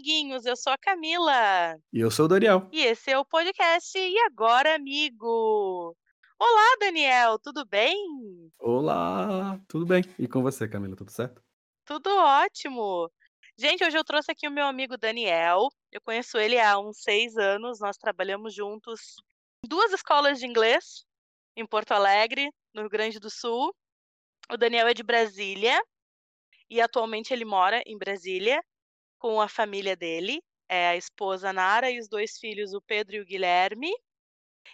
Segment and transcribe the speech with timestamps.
[0.00, 0.46] amiguinhos!
[0.46, 1.76] Eu sou a Camila.
[1.92, 2.66] E eu sou o Daniel.
[2.72, 5.94] E esse é o podcast E Agora Amigo.
[6.38, 7.94] Olá, Daniel, tudo bem?
[8.58, 10.02] Olá, tudo bem?
[10.18, 11.42] E com você, Camila, tudo certo?
[11.84, 13.10] Tudo ótimo.
[13.58, 15.68] Gente, hoje eu trouxe aqui o meu amigo Daniel.
[15.92, 17.78] Eu conheço ele há uns seis anos.
[17.78, 19.16] Nós trabalhamos juntos
[19.62, 21.04] em duas escolas de inglês,
[21.54, 23.70] em Porto Alegre, no Rio Grande do Sul.
[24.50, 25.78] O Daniel é de Brasília
[26.70, 28.62] e atualmente ele mora em Brasília
[29.20, 33.20] com a família dele, é a esposa Nara e os dois filhos, o Pedro e
[33.20, 33.92] o Guilherme.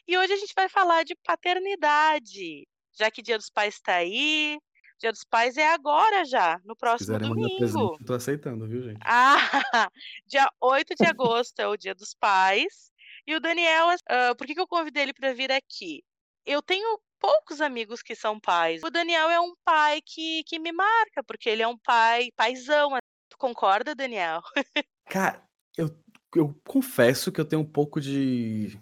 [0.06, 4.58] E hoje a gente vai falar de paternidade, já que Dia dos Pais está aí.
[4.98, 7.58] Dia dos Pais é agora já, no próximo domingo.
[7.58, 9.00] Presente, tô aceitando, viu, gente?
[9.04, 9.36] Ah,
[10.26, 12.90] dia 8 de agosto é o Dia dos Pais.
[13.26, 16.02] E o Daniel, uh, por que, que eu convidei ele para vir aqui?
[16.46, 18.82] Eu tenho poucos amigos que são pais.
[18.84, 22.96] O Daniel é um pai que, que me marca, porque ele é um pai, paizão.
[23.36, 24.40] Tu concorda, Daniel?
[25.10, 25.94] Cara, eu,
[26.34, 28.80] eu confesso que eu tenho um pouco de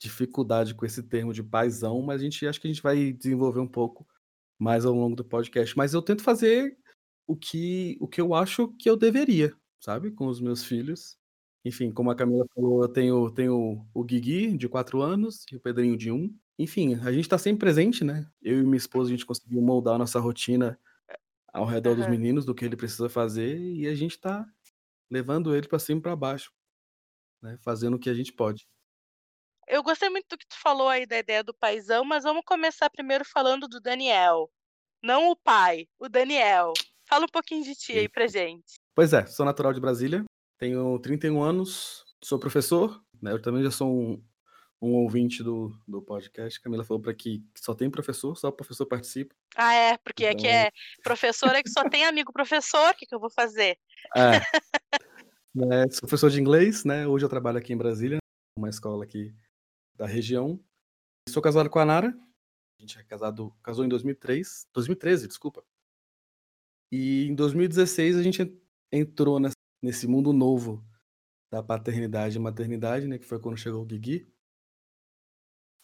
[0.00, 3.60] dificuldade com esse termo de paizão, mas a gente acho que a gente vai desenvolver
[3.60, 4.04] um pouco
[4.58, 5.76] mais ao longo do podcast.
[5.76, 6.76] Mas eu tento fazer
[7.28, 10.10] o que, o que eu acho que eu deveria, sabe?
[10.10, 11.16] Com os meus filhos.
[11.64, 15.60] Enfim, como a Camila falou, eu tenho, tenho o Guigui, de 4 anos, e o
[15.60, 16.16] Pedrinho, de 1.
[16.16, 16.36] Um.
[16.58, 18.28] Enfim, a gente tá sempre presente, né?
[18.42, 20.76] Eu e minha esposa, a gente conseguiu moldar a nossa rotina
[21.52, 24.46] ao redor dos meninos, do que ele precisa fazer, e a gente tá
[25.10, 26.52] levando ele para cima e pra baixo,
[27.42, 27.58] né?
[27.62, 28.66] Fazendo o que a gente pode.
[29.66, 32.90] Eu gostei muito do que tu falou aí da ideia do paizão, mas vamos começar
[32.90, 34.50] primeiro falando do Daniel.
[35.02, 36.72] Não o pai, o Daniel.
[37.08, 38.74] Fala um pouquinho de ti aí pra gente.
[38.94, 40.24] Pois é, sou natural de Brasília,
[40.58, 43.32] tenho 31 anos, sou professor, né?
[43.32, 44.24] Eu também já sou um,
[44.80, 46.60] um ouvinte do, do podcast.
[46.60, 49.34] Camila falou para que só tem professor, só o professor participa.
[49.54, 50.38] Ah, é, porque então...
[50.38, 50.70] aqui é
[51.02, 53.78] professor é que só tem amigo professor, o que, que eu vou fazer?
[54.16, 54.40] É.
[55.84, 55.90] é.
[55.90, 57.06] Sou professor de inglês, né?
[57.06, 58.18] Hoje eu trabalho aqui em Brasília,
[58.58, 59.34] uma escola aqui
[59.94, 60.58] da região.
[61.28, 62.08] Sou casado com a Nara.
[62.78, 65.62] A gente é casado, casou em 2003, 2013, desculpa.
[66.90, 68.58] E em 2016 a gente
[68.90, 69.38] entrou
[69.82, 70.82] nesse mundo novo
[71.52, 74.26] da paternidade e maternidade, né, que foi quando chegou o Guigui.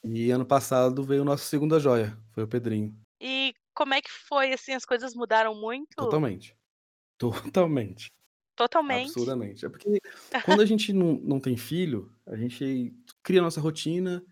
[0.08, 2.96] E ano passado veio o nosso segunda joia, foi o Pedrinho.
[3.20, 5.96] E como é que foi, assim, as coisas mudaram muito?
[5.96, 6.56] Totalmente.
[7.18, 8.12] Totalmente.
[8.54, 9.08] Totalmente.
[9.08, 9.66] Absurdamente.
[9.66, 9.98] É porque
[10.44, 14.24] quando a gente não, não tem filho, a gente cria a nossa rotina,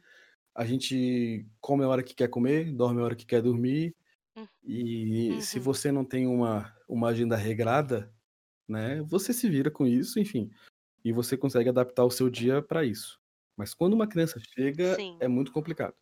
[0.55, 3.95] a gente come a hora que quer comer, dorme a hora que quer dormir.
[4.37, 4.47] Hum.
[4.63, 5.41] E uhum.
[5.41, 8.13] se você não tem uma, uma agenda regrada,
[8.69, 10.51] né, você se vira com isso, enfim.
[11.05, 13.21] E você consegue adaptar o seu dia para isso.
[13.57, 15.17] Mas quando uma criança chega, Sim.
[15.21, 15.95] é muito complicado.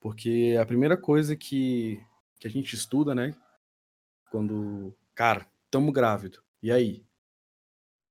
[0.00, 2.04] Porque a primeira coisa que,
[2.38, 3.34] que a gente estuda, né?
[4.30, 6.42] Quando, cara, estamos grávido.
[6.62, 7.04] E aí?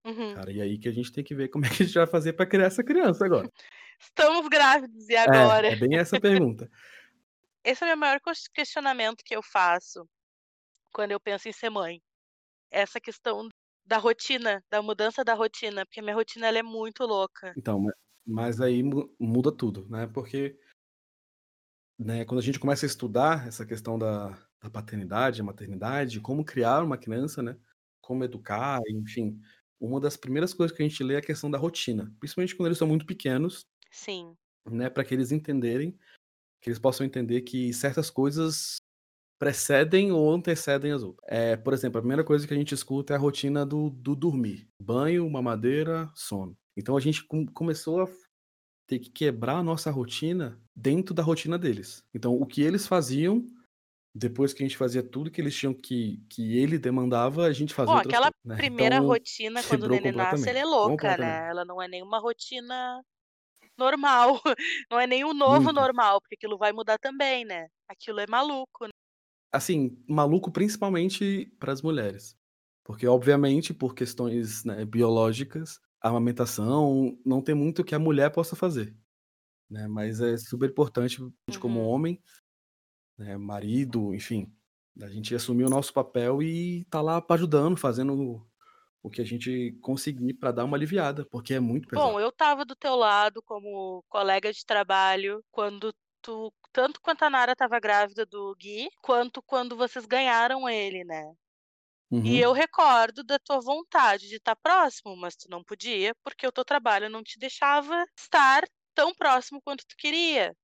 [0.05, 0.33] Uhum.
[0.33, 2.07] Cara, e aí que a gente tem que ver como é que a gente vai
[2.07, 3.51] fazer para criar essa criança agora.
[3.99, 5.67] Estamos grávidos, e agora?
[5.67, 6.69] É, é bem essa pergunta.
[7.63, 8.19] Esse é o meu maior
[8.53, 10.07] questionamento que eu faço
[10.91, 12.01] quando eu penso em ser mãe.
[12.71, 13.47] Essa questão
[13.85, 17.53] da rotina, da mudança da rotina, porque minha rotina ela é muito louca.
[17.55, 17.85] Então,
[18.25, 18.83] mas aí
[19.19, 20.07] muda tudo, né?
[20.07, 20.59] Porque
[21.97, 24.29] né, quando a gente começa a estudar essa questão da,
[24.61, 27.57] da paternidade, a maternidade, como criar uma criança, né?
[28.01, 29.39] Como educar, enfim,
[29.79, 32.67] uma das primeiras coisas que a gente lê é a questão da rotina, principalmente quando
[32.67, 34.35] eles são muito pequenos, Sim.
[34.69, 35.97] né, para que eles entenderem,
[36.61, 38.77] que eles possam entender que certas coisas
[39.39, 41.27] precedem ou antecedem as outras.
[41.27, 44.15] É, por exemplo, a primeira coisa que a gente escuta é a rotina do, do
[44.15, 46.55] dormir: banho, mamadeira, sono.
[46.77, 48.07] Então a gente com, começou a
[48.87, 52.03] ter que quebrar a nossa rotina dentro da rotina deles.
[52.13, 53.45] Então o que eles faziam
[54.13, 57.73] depois que a gente fazia tudo que eles tinham que que ele demandava, a gente
[57.73, 58.55] fazia outras aquela coisas, né.
[58.57, 62.19] primeira Então, rotina quando o neném nasce, ela é louca, né, ela não é nenhuma
[62.19, 63.01] rotina
[63.77, 64.41] normal,
[64.91, 65.75] não é o novo Muito.
[65.75, 68.87] normal, porque aquilo vai mudar também, né, aquilo é maluco.
[69.53, 72.35] Assim, maluco principalmente para as mulheres,
[72.83, 78.55] porque obviamente por questões, né, biológicas, a amamentação não tem muito que a mulher possa
[78.55, 78.95] fazer,
[79.69, 81.87] né, mas é super importante a gente como Uhum.
[81.87, 82.21] homem,
[83.17, 84.53] né, marido, enfim,
[85.01, 88.45] a gente assumir o nosso papel e tá lá ajudando, fazendo
[89.03, 92.11] o que a gente conseguir para dar uma aliviada, porque é muito pesado.
[92.11, 97.29] Bom, eu estava do teu lado como colega de trabalho quando tu tanto quanto a
[97.29, 101.33] Nara estava grávida do Gui, quanto quando vocês ganharam ele, né.
[102.23, 102.39] E Uhum.
[102.39, 106.65] eu recordo da tua vontade de estar próximo, mas tu não podia, porque o teu
[106.65, 108.63] trabalho não te deixava estar
[108.95, 110.55] tão próximo quanto tu queria,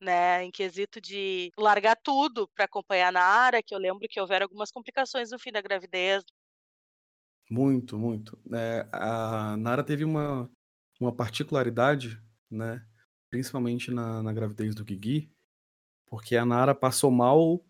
[0.00, 4.44] né, em quesito de largar tudo para acompanhar a Nara, que eu lembro que houveram
[4.46, 6.24] algumas complicações no fim da gravidez.
[7.50, 8.38] Muito, muito.
[8.52, 10.50] É, a Nara teve uma,
[11.00, 12.20] uma particularidade,
[12.50, 12.84] né?
[13.30, 15.32] Principalmente na, na gravidez do Guigui,
[16.06, 17.64] porque a Nara passou mal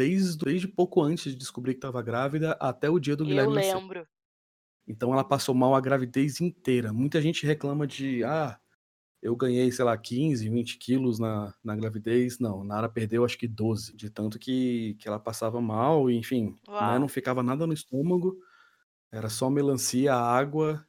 [0.00, 3.54] desde, desde pouco antes de descobrir que estava grávida até o dia do Eu Guilherme
[3.54, 3.76] nascer.
[3.76, 4.08] lembro.
[4.88, 6.90] Então ela passou mal a gravidez inteira.
[6.90, 8.58] Muita gente reclama de, ah,
[9.20, 12.38] eu ganhei, sei lá, 15, 20 quilos na, na gravidez.
[12.38, 16.98] Não, Nara perdeu acho que 12, de tanto que, que ela passava mal, enfim, né,
[16.98, 18.38] não ficava nada no estômago,
[19.12, 20.82] era só melancia, água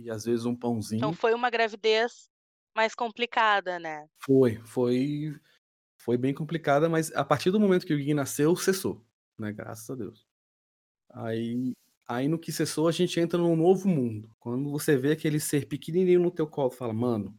[0.00, 1.12] e às vezes um Então pãozinho.
[1.12, 2.30] foi uma gravidez
[2.74, 4.06] mais complicada, né?
[4.18, 5.38] Foi, foi,
[6.06, 9.04] foi bem complicada, mas a partir do momento que o Gui nasceu, cessou,
[9.36, 9.52] né?
[9.52, 10.24] Graças a Deus.
[11.10, 11.72] Aí,
[12.06, 14.30] aí no que cessou, a gente entra num novo mundo.
[14.38, 17.36] Quando você vê aquele ser pequenininho no teu colo, fala, mano,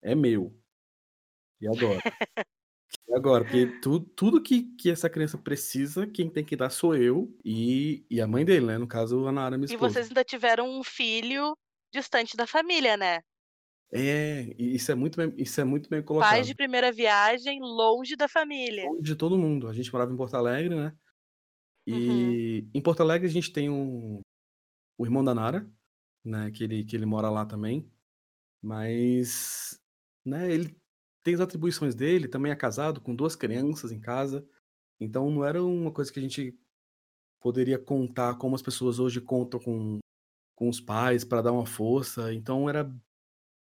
[0.00, 0.56] é meu.
[1.60, 2.00] E agora?
[3.08, 3.44] E agora?
[3.44, 8.04] Porque tu, tudo que, que essa criança precisa, quem tem que dar sou eu e,
[8.10, 8.78] e a mãe dele, né?
[8.78, 9.94] No caso, a Nara, minha E esposa.
[9.94, 11.56] vocês ainda tiveram um filho
[11.92, 13.20] distante da família, né?
[13.92, 16.44] É, isso é muito bem, isso é muito bem Pais colocado.
[16.44, 18.84] de primeira viagem longe da família.
[18.84, 19.66] Longe de todo mundo.
[19.66, 20.96] A gente morava em Porto Alegre, né?
[21.88, 21.96] Uhum.
[21.96, 24.20] E em Porto Alegre a gente tem um,
[24.96, 25.68] o irmão da Nara,
[26.24, 26.50] né?
[26.52, 27.90] Que ele, que ele mora lá também.
[28.62, 29.80] Mas,
[30.24, 30.76] né, ele
[31.22, 34.46] tem as atribuições dele, também é casado com duas crianças em casa.
[35.00, 36.58] Então não era uma coisa que a gente
[37.40, 39.98] poderia contar como as pessoas hoje contam com,
[40.54, 42.32] com os pais para dar uma força.
[42.32, 42.94] Então era,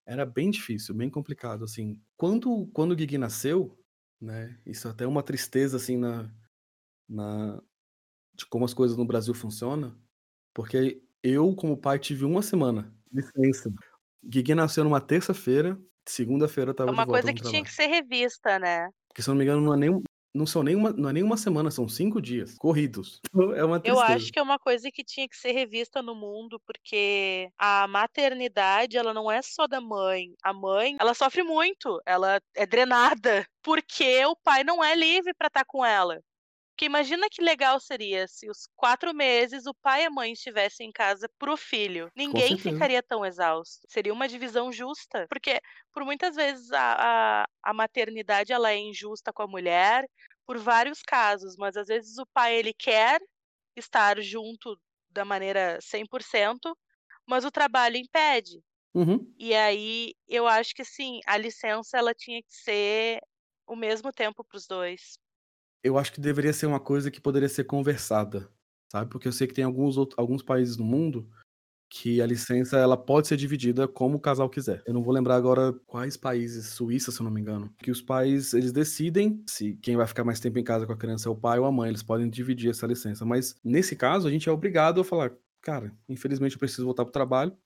[0.06, 2.00] era bem difícil, bem complicado, assim.
[2.16, 3.78] Quando, quando o Guigui nasceu,
[4.20, 6.32] né, isso até é uma tristeza, assim, na,
[7.08, 7.62] na,
[8.34, 9.96] de como as coisas no Brasil funcionam,
[10.54, 13.72] porque eu, como pai, tive uma semana de licença.
[14.24, 17.72] Guigui nasceu numa terça-feira, segunda-feira eu É tava de uma volta coisa que tinha que
[17.72, 18.88] ser revista, né?
[19.08, 20.02] Porque, se eu não me engano, não é nem,
[20.36, 23.20] não são nem uma, não é nem uma semana, são cinco dias corridos.
[23.56, 24.04] É uma Eu tristeza.
[24.14, 28.96] acho que é uma coisa que tinha que ser revista no mundo, porque a maternidade,
[28.96, 30.34] ela não é só da mãe.
[30.42, 35.48] A mãe, ela sofre muito, ela é drenada, porque o pai não é livre para
[35.48, 36.20] estar com ela.
[36.76, 40.90] Porque imagina que legal seria se os quatro meses o pai e a mãe estivessem
[40.90, 42.10] em casa pro filho.
[42.14, 43.86] Ninguém ficaria tão exausto.
[43.88, 45.26] Seria uma divisão justa.
[45.26, 45.58] Porque
[45.90, 50.04] por muitas vezes a, a, a maternidade ela é injusta com a mulher,
[50.46, 53.22] por vários casos, mas às vezes o pai ele quer
[53.74, 54.78] estar junto
[55.08, 56.76] da maneira 100%,
[57.26, 58.60] mas o trabalho impede.
[58.94, 59.34] Uhum.
[59.38, 63.22] E aí eu acho que sim, a licença ela tinha que ser
[63.66, 65.18] o mesmo tempo para os dois.
[65.82, 68.48] Eu acho que deveria ser uma coisa que poderia ser conversada,
[68.90, 69.10] sabe?
[69.10, 71.28] Porque eu sei que tem alguns, outros, alguns países no mundo
[71.88, 74.82] que a licença ela pode ser dividida como o casal quiser.
[74.86, 78.02] Eu não vou lembrar agora quais países, Suíça, se eu não me engano, que os
[78.02, 81.32] pais eles decidem se quem vai ficar mais tempo em casa com a criança é
[81.32, 84.48] o pai ou a mãe, eles podem dividir essa licença, mas nesse caso a gente
[84.48, 85.32] é obrigado a falar,
[85.62, 87.56] cara, infelizmente eu preciso voltar pro trabalho.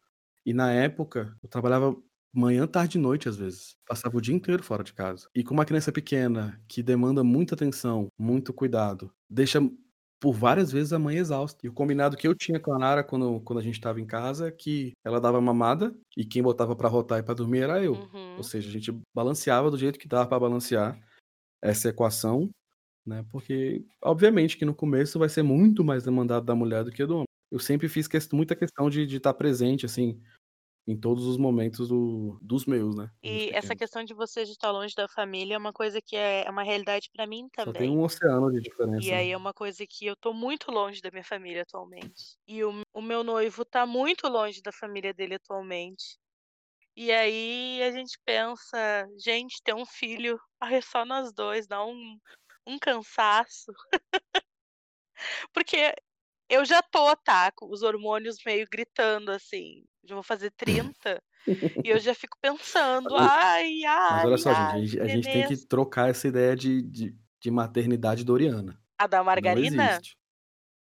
[0.44, 1.96] E na época eu trabalhava
[2.32, 3.76] manhã, tarde e noite às vezes.
[3.86, 5.28] Passava o dia inteiro fora de casa.
[5.34, 9.60] E com uma criança pequena que demanda muita atenção, muito cuidado, deixa
[10.20, 11.64] por várias vezes a mãe exausta.
[11.64, 14.06] E o combinado que eu tinha com a Nara quando, quando a gente estava em
[14.06, 17.82] casa é que ela dava mamada e quem botava para rotar e para dormir era
[17.82, 17.94] eu.
[17.94, 18.36] Uhum.
[18.36, 21.00] Ou seja, a gente balanceava do jeito que dava para balancear
[21.62, 22.50] essa equação,
[23.06, 23.24] né?
[23.30, 27.14] Porque obviamente que no começo vai ser muito mais demandado da mulher do que do
[27.14, 27.24] homem.
[27.50, 30.20] Eu sempre fiz muita questão de estar presente assim
[30.86, 33.10] em todos os momentos do, dos meus, né?
[33.22, 33.78] E essa pequenos.
[33.78, 36.62] questão de você de estar longe da família é uma coisa que é é uma
[36.62, 37.90] realidade para mim Só tem também.
[37.90, 39.06] um oceano de diferença.
[39.06, 39.16] E né?
[39.18, 42.36] aí é uma coisa que eu tô muito longe da minha família atualmente.
[42.46, 46.18] E o, o meu noivo tá muito longe da família dele atualmente.
[46.96, 52.18] E aí a gente pensa, gente, ter um filho, é só nós dois, dá um,
[52.66, 53.72] um cansaço.
[55.54, 55.94] Porque
[56.48, 59.84] eu já tô, tá, com os hormônios meio gritando assim.
[60.04, 61.22] Já vou fazer 30
[61.84, 64.12] e eu já fico pensando, Mas- ai, ai.
[64.16, 66.82] Mas olha só, gente, a ai, gente, a gente tem que trocar essa ideia de,
[66.82, 68.80] de, de maternidade doriana.
[68.98, 69.90] A da Não margarina?
[69.92, 70.16] existe.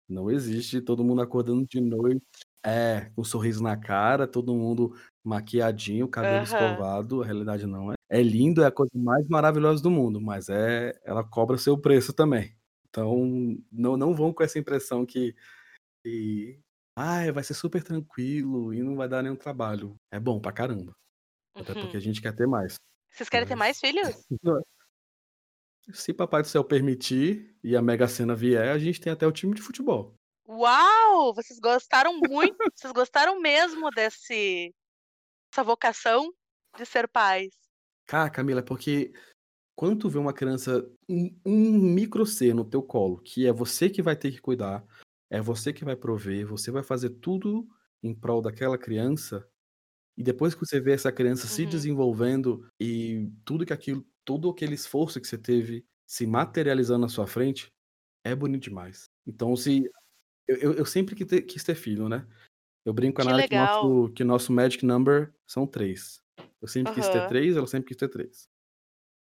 [0.09, 2.21] Não existe todo mundo acordando de noite,
[2.64, 6.45] é, com um sorriso na cara, todo mundo maquiadinho, cabelo Aham.
[6.45, 7.23] escovado.
[7.23, 7.95] A realidade não é.
[8.11, 12.12] É lindo, é a coisa mais maravilhosa do mundo, mas é, ela cobra seu preço
[12.12, 12.54] também.
[12.90, 15.35] Então, não, não vão com essa impressão que,
[16.04, 16.61] que
[16.97, 19.97] ai, vai ser super tranquilo e não vai dar nenhum trabalho.
[20.11, 20.93] É bom pra caramba.
[21.55, 22.01] Até porque a Uhum.
[22.01, 22.77] gente quer ter mais.
[23.11, 24.27] Vocês querem ter mais Mas filhos?
[25.93, 29.33] se Papai do Céu permitir e a Mega Sena vier, a gente tem até o
[29.33, 30.15] time de futebol.
[30.49, 31.35] Uau!
[31.35, 34.75] Vocês gostaram muito, vocês gostaram mesmo desse
[35.53, 36.33] essa vocação
[36.77, 37.51] de ser pais.
[38.07, 39.13] Cara, Camila, é porque
[39.77, 43.91] quando tu vê uma criança, um, um micro ser no teu colo, que é você
[43.91, 44.85] que vai ter que cuidar,
[45.33, 47.69] é você que vai prover, você vai fazer tudo
[48.05, 49.49] em prol daquela criança,
[50.19, 51.69] e depois que você vê essa criança se Uhum.
[51.69, 57.27] desenvolvendo e tudo que aquilo todo aquele esforço que você teve se materializando na sua
[57.29, 57.69] frente,
[58.25, 59.07] é bonito demais.
[59.27, 59.85] Então se
[60.49, 62.27] eu eu eu sempre que ter quis ter filho, né.
[62.87, 66.21] Eu brinco com a Nara que nosso que nosso magic number são 3.
[66.62, 67.29] Eu sempre quis ter.
[67.29, 68.49] 3, ela sempre quis ter 3.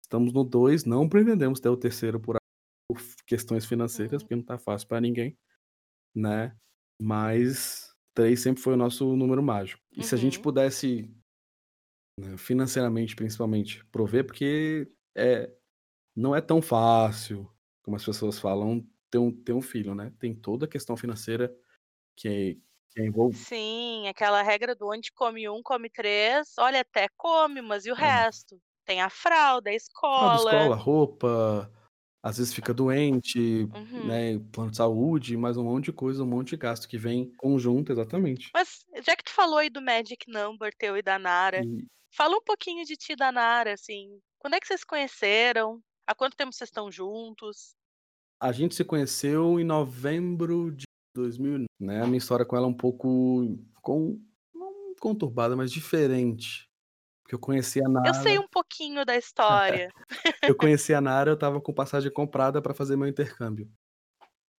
[0.03, 2.37] Estamos no 2, não pretendemos ter o terceiro por
[3.27, 4.25] questões financeiras, Hum.
[4.25, 5.37] porque não tá fácil pra ninguém,
[6.15, 6.55] né,
[7.01, 9.81] mas 3 sempre foi o nosso número mágico.
[9.97, 10.41] E se a gente Uhum.
[10.41, 11.09] pudesse
[12.19, 15.53] né, financeiramente, principalmente, prover, porque, eh,
[16.15, 17.51] não é tão fácil,
[17.83, 20.13] como as pessoas falam, ter um ter um filho, né.
[20.19, 21.55] Tem toda a questão financeira
[22.17, 22.61] que
[22.91, 26.53] que envolve Sim, aquela regra do onde come 1, come 3.
[26.57, 28.23] Olha, até come, mas e o É.
[28.23, 28.59] resto?
[28.85, 29.73] Tem a fralda, a
[30.17, 30.35] Fralda, escola.
[30.35, 31.71] escola, roupa,
[32.23, 33.39] às vezes fica doente,
[33.73, 34.07] Uhum.
[34.07, 37.31] né, plano de saúde, mais um monte de coisa, um monte de gasto que vem
[37.37, 38.49] conjunto, exatamente.
[38.53, 41.85] Mas, já que tu falou aí do magic number teu e da Nara, E
[42.15, 45.79] fala um pouquinho de ti e da Nara, assim, quando é que vocês se conheceram?
[46.07, 47.73] Há quanto tempo vocês estão juntos?
[48.41, 50.85] A gente se conheceu em novembro de
[51.15, 54.17] 2000, né, a minha história com ela é um pouco com
[54.53, 56.68] não conturbada, mas diferente,
[57.29, 59.89] porque eu conheci a Eu sei Nara um pouquinho da história.
[60.47, 63.71] eu conheci a Nara, eu estava com passagem comprada pra fazer meu intercâmbio,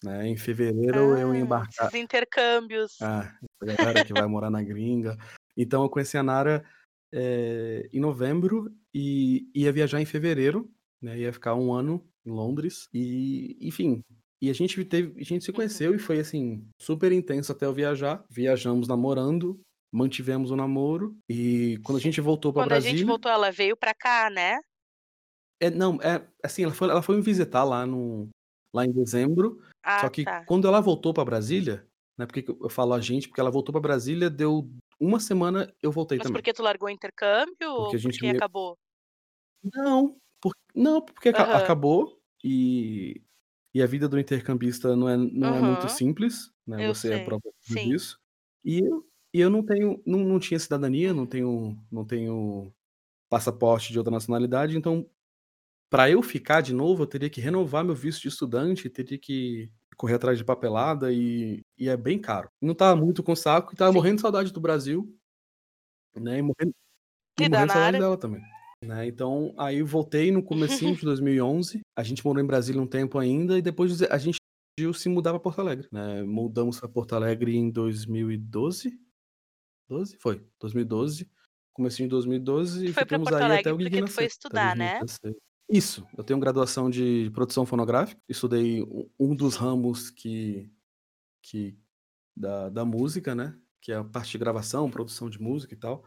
[0.05, 2.93] né, em fevereiro eu ia Ah, embarcar esses intercâmbios.
[3.01, 5.17] Ah, essa galera que vai morar na gringa.
[5.57, 6.65] Então eu conheci a Nara,
[7.13, 12.89] eh, em novembro e ia viajar em fevereiro, né, ia ficar 1 ano em Londres
[12.93, 14.03] e, enfim,
[14.43, 16.01] e a gente teve a gente se conheceu e Uhum.
[16.01, 18.25] foi, assim, super intenso até eu viajar.
[18.31, 19.61] Viajamos namorando,
[19.93, 23.51] mantivemos o namoro e quando a gente voltou pra Quando a gente Brasília voltou, ela
[23.53, 24.61] veio pra cá, né?
[25.63, 28.31] É, não, é, assim, ela foi ela foi me visitar lá no
[28.73, 29.61] lá em dezembro,
[30.01, 30.47] só Ah, que tá.
[30.47, 33.51] quando ela voltou pra Brasília, né, por que que eu falo a gente, porque ela
[33.51, 36.31] voltou pra Brasília, deu 1 semana, eu voltei Mas também.
[36.31, 38.77] porque tu largou o intercâmbio Porque ou a gente porque meio acabou?
[39.63, 41.71] Não, por não, porque Aham.
[41.71, 43.23] acabou e
[43.75, 47.15] e a vida do intercambista não é não é muito simples, né, Eu você é
[47.15, 47.23] a sei.
[47.23, 47.95] prova Sim.
[47.95, 48.19] disso.
[48.65, 52.73] E eu e eu não tenho não não tinha cidadania, não tenho não tenho
[53.31, 55.07] passaporte de outra nacionalidade, então,
[55.91, 59.71] pra eu ficar de novo, eu teria que renovar meu visto de estudante, teria que
[59.97, 62.49] correr atrás de papelada e e é bem caro.
[62.63, 64.17] Não estava muito com saco e estava morrendo Sim.
[64.17, 65.15] de saudade do Brasil,
[66.17, 66.75] né, e morrendo
[67.39, 68.43] e morrendo de saudade dela também,
[68.85, 69.07] né.
[69.09, 73.19] Então, aí eu voltei no comecinho de 2011, a gente morou em Brasília um tempo
[73.19, 74.39] ainda e depois a gente
[74.79, 76.23] decidiu se mudar pra Porto Alegre, né.
[76.25, 78.99] Mudamos pra Porto Alegre em 2012?
[79.91, 80.17] 12?
[80.19, 81.31] Foi, 2012,
[81.73, 85.05] comecinho de Tu 2012 e ficamos aí até o tu foi estudar, né?
[85.09, 85.37] 2016.
[85.71, 88.83] Isso, eu tenho graduação de produção fonográfica, estudei
[89.19, 90.71] um dos ramos que
[91.43, 91.79] que
[92.37, 96.05] da da música, né, que é a parte de gravação, produção de música e tal.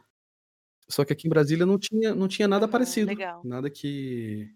[0.89, 3.43] Só que aqui em Brasília não tinha não tinha nada Aham, parecido, legal.
[3.43, 4.49] nada que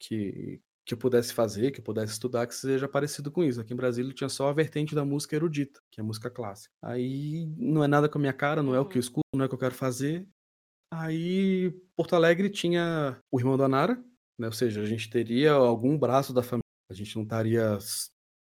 [0.00, 3.60] que que eu pudesse fazer, que eu pudesse estudar, que seja parecido com isso.
[3.60, 6.74] Aqui em Brasília tinha só a vertente da música erudita, que é a música clássica.
[6.82, 9.00] Aí não é nada com a minha cara, não é o que eu Uhum.
[9.00, 10.26] escuto, não é o que eu quero fazer.
[10.92, 13.94] Aí Porto Alegre tinha o irmão da Nara,
[14.38, 17.78] né, ou seja, a gente teria algum braço da família, a gente não estaria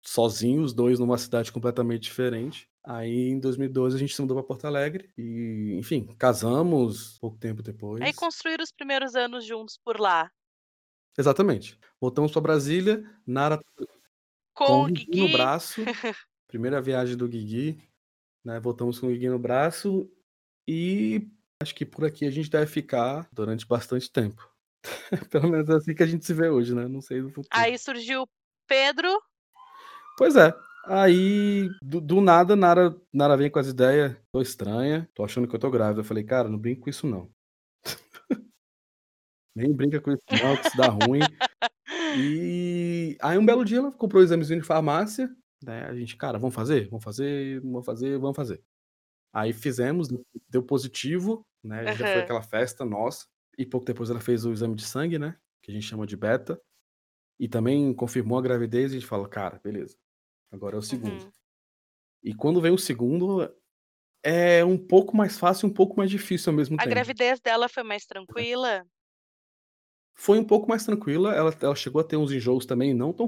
[0.06, 2.68] sozinho, os 2 numa cidade completamente diferente.
[2.86, 7.60] Aí em 2012 a gente se mudou pra Porto Alegre e, enfim, casamos pouco tempo
[7.62, 8.16] Aí depois.
[8.16, 10.32] construíram os primeiros anos juntos por lá.
[11.18, 11.78] Exatamente.
[12.00, 13.86] Voltamos pra Brasília, Nara com
[14.64, 15.92] Com o Guigui no braço,
[16.48, 17.82] primeira viagem do Guigui,
[18.46, 20.12] né, voltamos com o Guigui no braço
[20.68, 21.30] e
[21.62, 24.50] acho que por aqui a gente deve ficar durante bastante tempo.
[25.32, 27.50] Pelo menos é assim que a gente se vê hoje, né, não sei no futuro.
[27.52, 28.28] Aí surgiu
[28.68, 29.20] Pedro.
[30.18, 30.54] Pois é,
[30.86, 35.56] aí do do nada Nara Nara vem com as ideia: "Tô estranha, tô achando que
[35.56, 37.30] eu tô grávida", eu falei: "Cara, não brinca com isso não".
[39.60, 41.38] Nem brinca com isso não que isso dá ruim.
[42.12, 45.30] E aí um belo dia ela comprou o examezinho de farmácia,
[45.64, 46.90] né, a gente: "Cara, vamos fazer?
[46.90, 48.64] Vamos fazer, vamos fazer, vamos fazer".
[49.34, 50.10] Aí fizemos,
[50.50, 54.76] deu positivo, né, já foi aquela festa nossa, e pouco depois ela fez o exame
[54.76, 56.62] de sangue, né, que a gente chama de beta,
[57.40, 59.98] e também confirmou a gravidez e a gente fala: "Cara, beleza,
[60.52, 61.24] agora é o segundo".
[61.24, 61.34] Uhum.
[62.24, 63.50] E quando vem o segundo,
[64.24, 66.94] é um pouco mais fácil e um pouco mais difícil ao mesmo A tempo.
[66.94, 68.84] gravidez dela foi mais tranquila?
[70.16, 73.28] Foi um pouco mais tranquila, ela ela chegou a ter uns enjoos também, não tão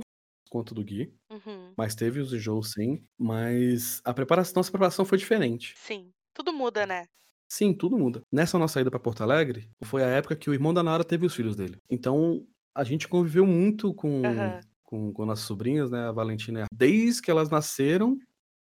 [0.49, 1.77] quanto do Gui, Uhum.
[1.77, 5.75] mas teve os enjoos sim, mas a preparação nossa preparação foi diferente.
[5.75, 7.07] Sim, tudo muda, né?
[7.49, 8.21] Sim, tudo muda.
[8.31, 11.25] Nessa nossa ida pra Porto Alegre, foi a época que o irmão da Nara teve
[11.25, 11.77] os filhos dele.
[11.89, 14.63] Então, a gente conviveu muito com Aham.
[14.83, 16.07] com, com nossas sobrinhas, né?
[16.07, 16.67] A Valentina e a...
[16.73, 18.17] Desde que elas nasceram,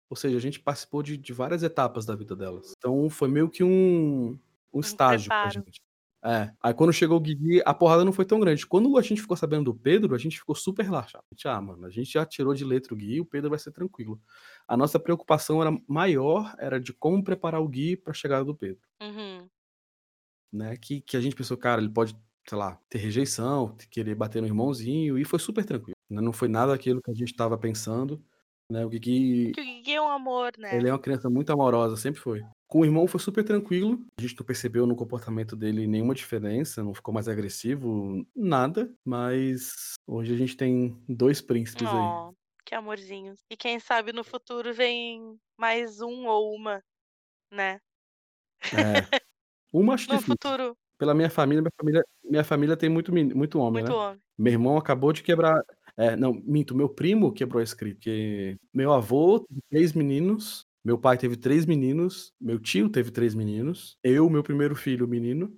[0.09, 2.73] ou seja, a gente participou de, de várias etapas da vida delas.
[2.77, 4.37] Então foi meio que um,
[4.73, 5.49] um estágio pra preparo.
[5.49, 5.81] gente.
[6.23, 6.51] É.
[6.61, 8.65] Aí quando chegou o Guigui, a porrada não foi tão grande.
[8.67, 11.23] Quando a gente ficou sabendo do Pedro, a gente ficou super relaxado.
[11.31, 13.57] A gente, ah, mano, a gente já tirou de letra o Gui, o Pedro vai
[13.57, 14.21] ser tranquilo.
[14.67, 18.81] A nossa preocupação era maior, era de como preparar o Gui pra chegada do Pedro.
[19.01, 19.47] Uhum.
[20.53, 20.77] Né?
[20.77, 22.15] Que, que a gente pensou, cara, ele pode,
[22.47, 25.95] sei lá, ter rejeição, querer bater no irmãozinho, e foi super tranquilo.
[26.09, 26.21] né?
[26.21, 28.23] Não foi nada aquilo que a gente tava pensando.
[28.69, 28.85] Né?
[28.85, 30.77] O Guigui, Que o Gui é um amor, né?
[30.77, 32.41] ele é uma criança muito amorosa, sempre foi.
[32.71, 33.99] Com o irmão foi super tranquilo.
[34.17, 38.89] A gente não percebeu no comportamento dele nenhuma diferença, não ficou mais agressivo, nada.
[39.03, 41.93] Mas hoje a gente tem dois príncipes aí.
[41.93, 42.33] Oh,
[42.65, 43.41] que amorzinhos.
[43.49, 46.81] E quem sabe no futuro vem mais um ou uma,
[47.51, 47.81] né?
[48.73, 49.19] É.
[49.73, 50.37] Uma acho No difícil.
[50.41, 54.05] futuro, Pela minha família, minha família, minha família tem muito, muito homem, muito né?
[54.05, 54.21] homem.
[54.37, 55.61] Meu irmão acabou de quebrar.
[55.97, 57.95] É, não, minto, meu primo quebrou a escrita.
[57.95, 63.97] Porque meu avô três meninos, meu pai teve três meninos, meu tio teve três meninos,
[64.03, 65.55] eu, meu primeiro filho, menino,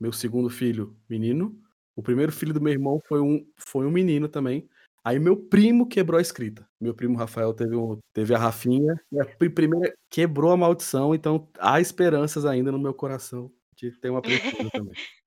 [0.00, 1.58] meu segundo filho, menino,
[1.96, 4.68] o primeiro filho do meu irmão foi um, foi um menino também.
[5.04, 6.66] Aí meu primo quebrou a escrita.
[6.80, 11.14] Meu primo Rafael teve, um, teve a Rafinha, e a pri- primeira quebrou a maldição,
[11.14, 14.94] então há esperanças ainda no meu coração de ter uma princesa também.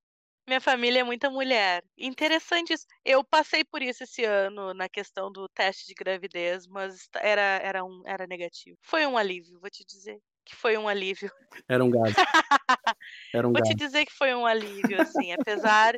[0.48, 1.84] Minha família é muita mulher.
[1.98, 2.86] Interessante isso.
[3.04, 7.84] Eu passei por isso esse ano na questão do teste de gravidez, mas era, era,
[7.84, 8.77] um, era negativo.
[8.82, 11.30] Foi um alívio, vou te dizer que foi um alívio.
[11.68, 12.13] Era um gado.
[13.34, 13.75] Era um Vou te gado.
[13.75, 15.96] dizer que foi um alívio, assim, apesar,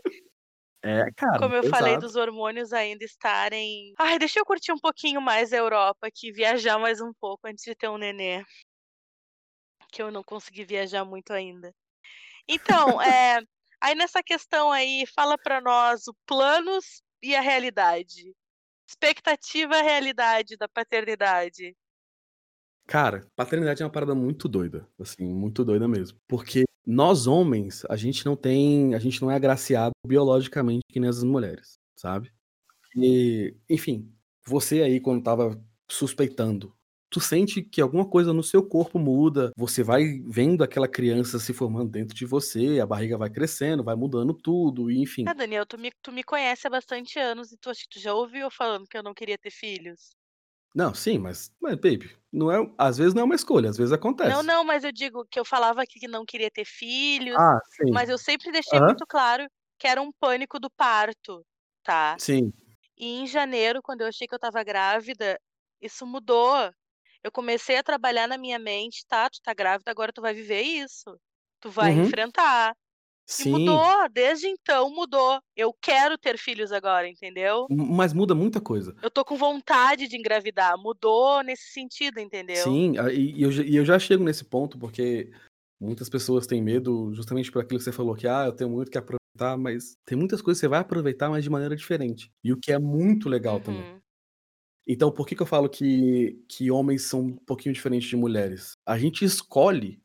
[0.84, 2.08] É, cara, como eu falei, exato.
[2.08, 3.94] dos hormônios ainda estarem.
[4.00, 7.64] Ai, deixa eu curtir um pouquinho mais a Europa aqui, viajar mais um pouco antes
[7.64, 8.44] de ter um nenê.
[9.92, 11.72] Que eu não consegui viajar muito ainda.
[12.48, 13.40] Então, é,
[13.82, 18.36] aí nessa questão aí, fala pra nós o planos e a realidade.
[18.88, 21.76] Expectativa e realidade da paternidade.
[22.88, 26.20] Cara, paternidade é uma parada muito doida, assim, muito doida mesmo.
[26.28, 31.08] Porque nós homens, a gente não tem, a gente não é agraciado biologicamente que nem
[31.08, 32.34] as mulheres, sabe?
[32.96, 34.12] E, enfim,
[34.44, 36.76] você aí quando tava suspeitando,
[37.10, 41.54] tu sente que alguma coisa no seu corpo muda, você vai vendo aquela criança se
[41.54, 45.30] formando dentro de você, a barriga vai crescendo, vai mudando tudo, e enfim.
[45.30, 48.00] Ah, Daniel, tu me, tu me conhece há bastante anos e tu acha que tu
[48.02, 50.10] já ouviu eu falando que eu não queria ter filhos?
[50.76, 53.92] Não, sim, mas, mas baby, não é, às vezes não é uma escolha, às vezes
[53.92, 54.42] acontece.
[54.42, 57.94] Não, não, mas eu digo que eu falava que não queria ter filhos, Ah, sim.
[57.94, 58.82] mas eu sempre deixei Aham.
[58.82, 61.46] muito claro que era um pânico do parto,
[61.84, 62.18] tá?
[62.18, 62.54] Sim.
[62.98, 65.40] E em janeiro, quando eu achei que eu estava grávida,
[65.82, 66.72] isso mudou.
[67.24, 70.62] Eu comecei a trabalhar na minha mente, tá, tu tá grávida, agora tu vai viver
[70.62, 71.20] isso.
[71.60, 72.04] Tu vai Uhum.
[72.06, 72.74] enfrentar.
[73.38, 73.52] E Sim.
[73.52, 75.40] mudou, desde então mudou.
[75.56, 77.68] Eu quero ter filhos agora, entendeu?
[77.70, 78.96] Mas muda muita coisa.
[79.02, 80.78] Eu tô com vontade de engravidar.
[80.78, 82.66] Mudou nesse sentido, entendeu?
[82.66, 85.32] Sim, e e eu, já- e eu já chego nesse ponto porque
[85.80, 88.90] muitas pessoas têm medo justamente por aquilo que você falou, que ah, eu tenho muito
[88.92, 92.30] que aproveitar, mas tem muitas coisas que você vai aproveitar, mas de maneira diferente.
[92.44, 93.86] E o que é muito legal também.
[94.92, 98.72] Então, por que, que eu falo que, que homens são um pouquinho diferentes de mulheres?
[98.84, 100.02] A gente escolhe,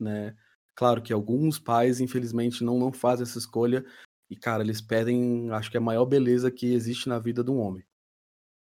[0.00, 0.34] né?
[0.74, 3.84] Claro que alguns pais, infelizmente, não, não fazem essa escolha.
[4.30, 7.58] E, cara, eles pedem, acho que a maior beleza que existe na vida de um
[7.58, 7.84] homem.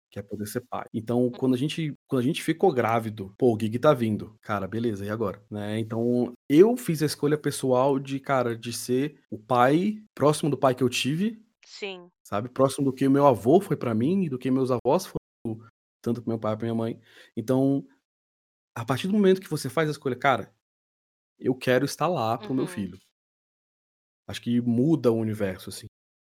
[0.08, 0.86] Que é poder ser pai.
[0.94, 4.38] Então, quando a gente, quando a gente ficou grávido, pô, o Gig tá vindo.
[4.42, 5.44] Cara, beleza, e agora?
[5.50, 5.80] Né?
[5.80, 10.76] Então, eu fiz a escolha pessoal de, cara, de ser o pai próximo do pai
[10.76, 12.08] que eu tive, Sim.
[12.22, 12.48] sabe?
[12.48, 15.19] Próximo do que o meu avô foi pra mim e do que meus avós foram,
[16.02, 17.00] tanto pro meu pai e pra minha mãe.
[17.36, 17.86] Então,
[18.74, 20.54] a partir do momento que você faz a escolha, cara,
[21.38, 22.68] eu quero estar lá pro meu Uhum.
[22.68, 22.98] filho.
[24.26, 25.86] Acho que muda o universo, assim,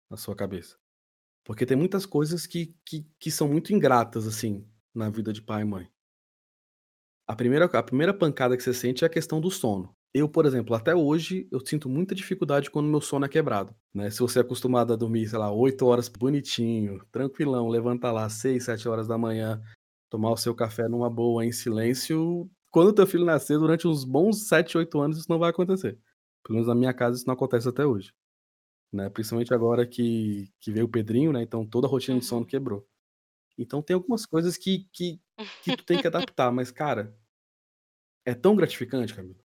[0.09, 0.77] na sua cabeça.
[1.45, 5.63] Porque tem muitas coisas que, que, que são muito ingratas, assim, na vida de pai
[5.63, 5.91] e mãe.
[7.27, 9.93] A primeira, a primeira pancada que você sente é a questão do sono.
[10.13, 13.75] Eu, por exemplo, até hoje, eu sinto muita dificuldade quando meu sono é quebrado.
[13.93, 14.11] Né?
[14.11, 18.63] Se você é acostumado a dormir, sei lá, 8 horas bonitinho, tranquilão, levanta lá 6,
[18.63, 19.59] 7 horas da manhã,
[20.11, 24.47] tomar o seu café numa boa, em silêncio, quando teu filho nascer, durante uns bons
[24.47, 25.97] 7, 8 anos, isso não vai acontecer.
[26.43, 28.13] Pelo menos na minha casa isso não acontece até hoje.
[28.91, 29.09] Né?
[29.09, 31.41] Principalmente agora que, que veio o Pedrinho, né?
[31.41, 32.47] Então toda a rotina de sono Uhum.
[32.47, 32.87] quebrou.
[33.57, 35.19] Então tem algumas coisas que, que,
[35.63, 37.15] que tu tem que adaptar, mas, cara,
[38.25, 39.42] é tão gratificante, Camila.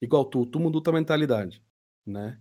[0.00, 1.62] Igual tu, tu mudou tua mentalidade,
[2.06, 2.38] né?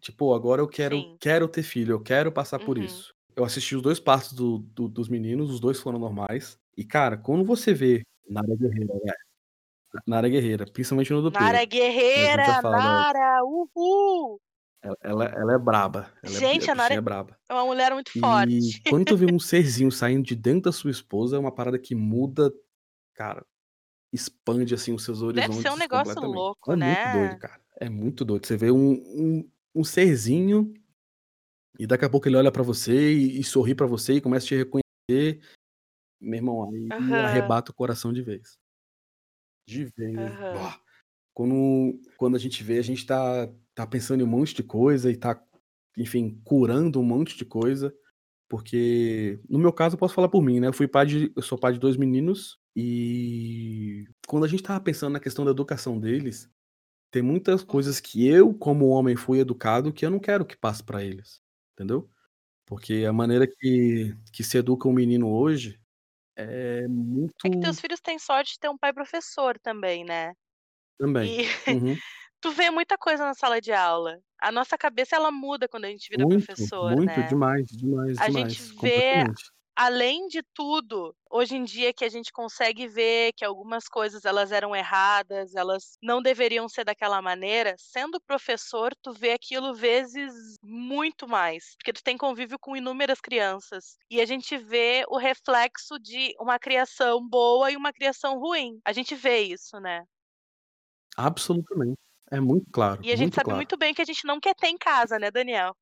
[0.00, 1.16] Tipo, agora eu quero, Sim.
[1.20, 2.84] quero ter filho, eu quero passar por Uhum.
[2.84, 3.14] isso.
[3.36, 6.58] Eu assisti os dois partos do, do- dos meninos, os dois foram normais.
[6.76, 9.12] E, cara, quando você vê Nara Guerreira, né?
[10.06, 11.68] Nara Guerreira, principalmente no do Nara Pedro.
[11.70, 14.40] que a gente já Guerreira, da- Nara, uhul!
[14.82, 17.36] Ela ela ela é braba, ela é a Gente, a Nara é braba.
[17.48, 18.80] é uma mulher muito E forte.
[18.88, 21.94] quando tu vê um serzinho saindo de dentro da sua esposa, é uma parada que
[21.94, 22.50] muda,
[23.14, 23.44] cara,
[24.12, 26.52] expande, assim, os seus Deve ser um horizontes negócio completamente.
[26.68, 27.38] É louco, muito doido, né.
[27.38, 28.46] cara, é muito doido.
[28.46, 30.74] Você vê um um um serzinho
[31.78, 34.46] e daqui a pouco ele olha pra você e e sorri pra você e começa
[34.46, 35.40] a te reconhecer.
[36.20, 37.24] Meu irmão, aí Aham.
[37.24, 38.56] arrebata o coração de vez.
[39.66, 40.36] De vez.
[40.50, 40.80] Aham.
[41.34, 45.10] Quando quando a gente vê, a gente tá tá pensando em um monte de coisa
[45.10, 45.42] e tá,
[45.98, 47.94] enfim, curando um monte de coisa,
[48.48, 51.42] porque no meu caso eu posso falar por mim, né, eu fui pai de eu
[51.42, 55.98] sou pai de 2 meninos, e quando a gente estava pensando na questão da educação
[56.00, 56.50] deles,
[57.10, 60.82] tem muitas coisas que eu, como homem, fui educado que eu não quero que passe
[60.84, 61.42] pra eles,
[61.74, 62.10] entendeu?
[62.66, 65.80] Porque a maneira que que se educa um menino hoje
[66.36, 66.88] é
[67.44, 70.32] É que muito teus filhos têm sorte de ter um pai professor também, né.
[70.98, 71.34] Também.
[71.34, 72.00] E Uhum.
[72.40, 74.18] tu vê muita coisa na sala de aula.
[74.40, 77.24] A nossa cabeça ela muda quando a gente vira Muito, professor, muito, né.
[77.24, 79.50] demais, demais, A gente demais, vê, completamente.
[79.76, 84.52] Além de tudo, hoje em dia que a gente consegue ver que algumas coisas elas
[84.52, 91.28] eram erradas, elas não deveriam ser daquela maneira, sendo professor tu vê aquilo vezes muito
[91.28, 96.34] mais, porque tu tem convívio com inúmeras crianças, e a gente vê o reflexo de
[96.38, 98.80] uma criação boa e uma criação ruim.
[98.84, 100.04] A gente vê isso, né.
[101.16, 101.98] Absolutamente.
[102.30, 103.56] É muito claro, E a gente sabe claro.
[103.56, 105.74] muito bem que a gente não quer ter em casa, né, Daniel.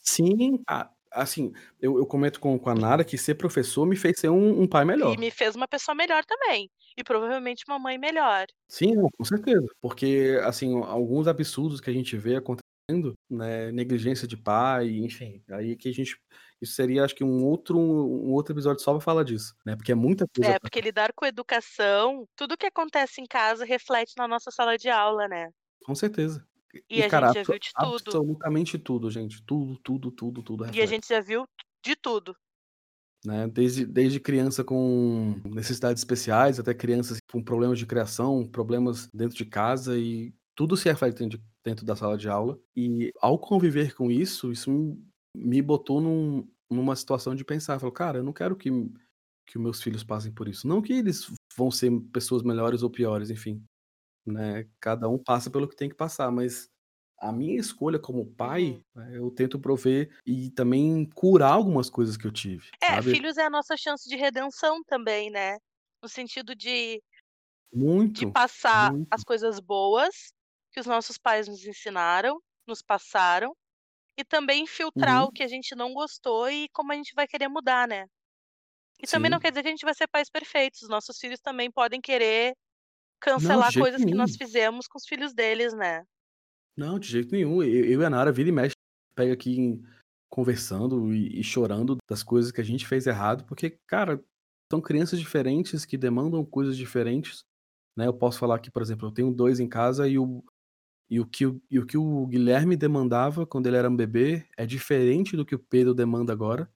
[0.00, 4.18] Sim, a assim, eu eu comento com com a Nara que ser professor me fez
[4.20, 5.16] ser um um pai E melhor.
[5.16, 8.46] me fez uma pessoa melhor também, e provavelmente uma mãe melhor.
[8.70, 14.36] Sim, com certeza, porque, assim, alguns absurdos que a gente vê acontecendo, né, negligência de
[14.36, 16.16] pai, enfim, aí que a gente
[16.60, 19.92] isso seria acho que um outro um outro episódio só pra falar disso, né, porque
[19.92, 24.28] é muita coisa É, porque lidar com educação, tudo que acontece em casa reflete na
[24.28, 25.48] nossa sala de aula, né.
[25.84, 26.46] Com certeza.
[26.74, 28.20] E E a gente cara, já abso viu de tudo.
[28.20, 31.46] absolutamente tudo, gente, tudo, tudo, tudo, tudo E a gente já viu
[31.84, 32.34] de tudo.
[33.26, 39.36] Né, desde desde criança com necessidades especiais, até crianças com problemas de criação, problemas dentro
[39.36, 42.58] de casa e tudo se reflete dentro de dentro da sala de aula.
[42.76, 45.04] E ao conviver com isso, isso me
[45.34, 48.70] me botou num numa situação de pensar, falou: "Cara, eu não quero que
[49.46, 51.26] que os meus filhos passem por isso", não que eles
[51.56, 53.64] vão ser pessoas melhores ou piores, enfim,
[54.32, 56.70] né, cada um passa pelo que tem que passar, mas
[57.18, 58.84] a minha escolha como pai, Uhum.
[58.96, 63.02] eh, eu tento prover e também curar algumas coisas que eu tive, É, sabe.
[63.02, 65.56] filhos é a nossa chance de redenção também, né,
[66.02, 67.02] no sentido de
[68.14, 69.24] de Muito, passar as muito.
[69.24, 70.32] coisas boas
[70.72, 73.54] que os nossos pais nos ensinaram, nos passaram,
[74.18, 75.32] e também filtrar o Uhum.
[75.32, 78.06] que a gente não gostou e como a gente vai querer mudar, né.
[79.02, 79.40] E também não Sim.
[79.40, 82.52] quer dizer que a gente vai ser pais perfeitos, os nossos filhos também podem querer
[82.52, 82.58] de
[83.20, 84.38] cancelar jeito coisas que nós nenhum.
[84.38, 86.04] fizemos com os filhos deles, né.
[86.76, 87.62] Não, de jeito nenhum.
[87.62, 88.74] E eu e a Nara vira e mexe,
[89.14, 89.80] pega aqui
[90.30, 94.22] conversando e e chorando das coisas que a gente fez errado, porque, cara,
[94.70, 97.40] são crianças diferentes que demandam coisas diferentes,
[97.96, 98.06] né.
[98.06, 100.44] Eu posso falar que, por exemplo, eu tenho 2 em casa e o
[101.10, 104.46] e o que o e o que o Guilherme demandava quando ele era um bebê
[104.58, 106.70] é diferente do que o Pedro demanda agora.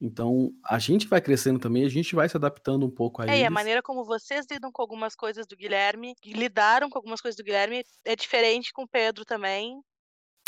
[0.00, 3.40] Então, a gente vai crescendo também, a gente vai se adaptando um pouco a É,
[3.40, 3.50] e a eles.
[3.50, 7.82] maneira como vocês lidam com algumas coisas do Guilherme lidaram com algumas coisas do Guilherme
[8.04, 9.80] é diferente com o Pedro também.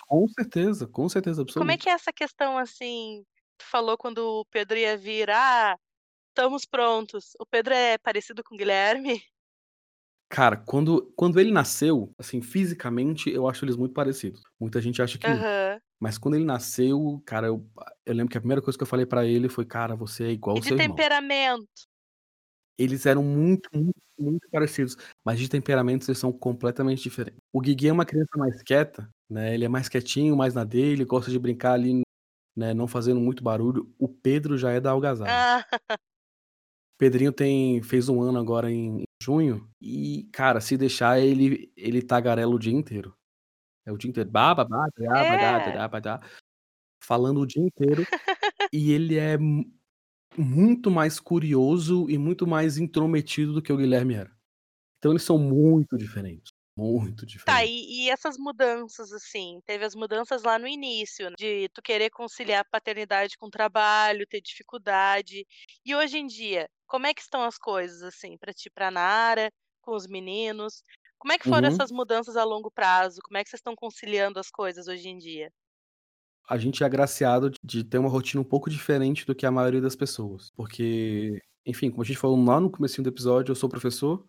[0.07, 1.89] Com certeza, com certeza E como é que absoluta.
[1.89, 3.25] é essa questão, assim,
[3.59, 5.77] tu falou quando o Pedro ia vir: "Ah,
[6.31, 9.23] estamos prontos", o Pedro é parecido com o Guilherme?
[10.33, 14.41] Cara, quando quando ele nasceu, assim, fisicamente, eu acho eles muito parecidos.
[14.61, 15.45] Muita gente acha que.
[15.45, 15.81] Aham.
[16.01, 17.67] Mas quando ele nasceu, cara, eu
[18.07, 20.31] eu lembro que a primeira coisa que eu falei pra ele foi: "Cara, você é
[20.33, 21.03] igual E o de seu irmão".
[21.03, 21.87] temperamento?
[22.79, 27.39] Eles eram muito, muito, muito parecidos, mas de temperamentos eles são completamente diferentes.
[27.53, 31.05] O Guigui é uma criança mais quieta, né, ele é mais quietinho, mais na dele,
[31.05, 32.03] gosta de brincar ali,
[32.57, 33.93] né, não fazendo muito barulho.
[33.99, 35.45] O Pedro já é da algazarra.
[35.45, 35.65] Ah.
[37.01, 42.55] Pedrinho tem fez 1 ano agora em junho e, cara, se deixar ele ele tagarela
[42.55, 43.15] o dia inteiro.
[43.87, 45.73] É o dia inteiro, "ba ba ba da ba da da É.
[45.73, 46.21] da ba da",
[47.05, 48.07] falando o dia inteiro,
[48.73, 49.65] e ele é mu
[50.39, 54.33] muito mais curioso e muito mais intrometido do que o Guilherme era.
[54.99, 57.71] Então eles são muito diferentes, muito Tá, diferentes.
[57.71, 62.65] e e essas mudanças, assim, teve as mudanças lá no início, de tu querer conciliar
[62.71, 65.47] paternidade com trabalho, ter dificuldade.
[65.85, 69.51] E hoje em dia, como é que estão as coisas, assim, pra ti pra Nara,
[69.83, 70.83] com os meninos?
[71.19, 71.69] Como é que foram Uhum.
[71.69, 73.21] essas mudanças a longo prazo?
[73.25, 75.51] Como é que vocês estão conciliando as coisas hoje em dia?
[76.49, 79.81] A gente é agraciado de ter uma rotina um pouco diferente do que a maioria
[79.81, 83.69] das pessoas, porque, enfim, como a gente falou lá no comecinho do episódio, eu sou
[83.69, 84.27] professor,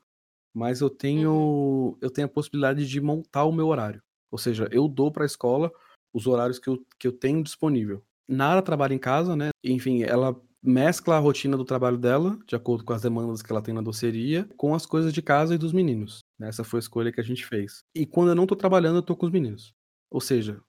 [0.54, 1.28] mas eu Uhum.
[1.30, 4.02] tenho eu tenho a possibilidade de montar o meu horário.
[4.32, 5.72] Ou seja, eu dou para a escola
[6.14, 8.04] os horários que eu, que eu tenho disponível.
[8.28, 9.50] Nara trabalha em casa, né?
[9.64, 13.62] Enfim, ela mescla a rotina do trabalho dela, de acordo com as demandas que ela
[13.62, 16.20] tem na doceria, com as coisas de casa e dos meninos.
[16.40, 17.84] Essa foi a escolha que a gente fez.
[17.96, 19.74] E quando eu não tô trabalhando, eu tô com os meninos.
[20.10, 20.62] Ou seja,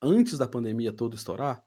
[0.00, 1.64] antes da pandemia toda estourar,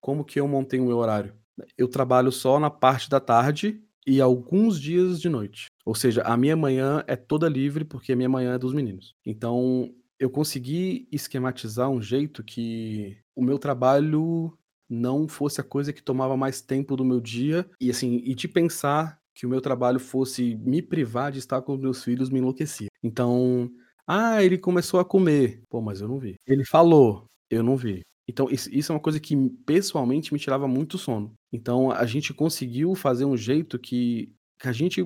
[0.00, 1.34] como que eu montei o meu horário?
[1.78, 5.66] Eu trabalho só na parte da tarde e alguns dias de noite.
[5.84, 9.14] Ou seja, a minha manhã é toda livre porque a minha manhã é dos meninos.
[9.24, 14.56] Então, eu consegui esquematizar um jeito que o meu trabalho
[14.94, 18.48] não fosse a coisa que tomava mais tempo do meu dia e assim, e de
[18.48, 22.38] pensar que o meu trabalho fosse me privar de estar com os meus filhos me
[22.38, 22.88] enlouquecia.
[23.02, 23.70] Então,
[24.06, 25.62] ah, ele começou a comer.
[25.68, 26.36] Pô, mas eu não vi.
[26.46, 28.02] Ele falou, eu não vi.
[28.28, 31.34] Então, isso, é uma coisa que pessoalmente me tirava muito sono.
[31.52, 35.04] Então, a gente conseguiu fazer um jeito que, que a gente.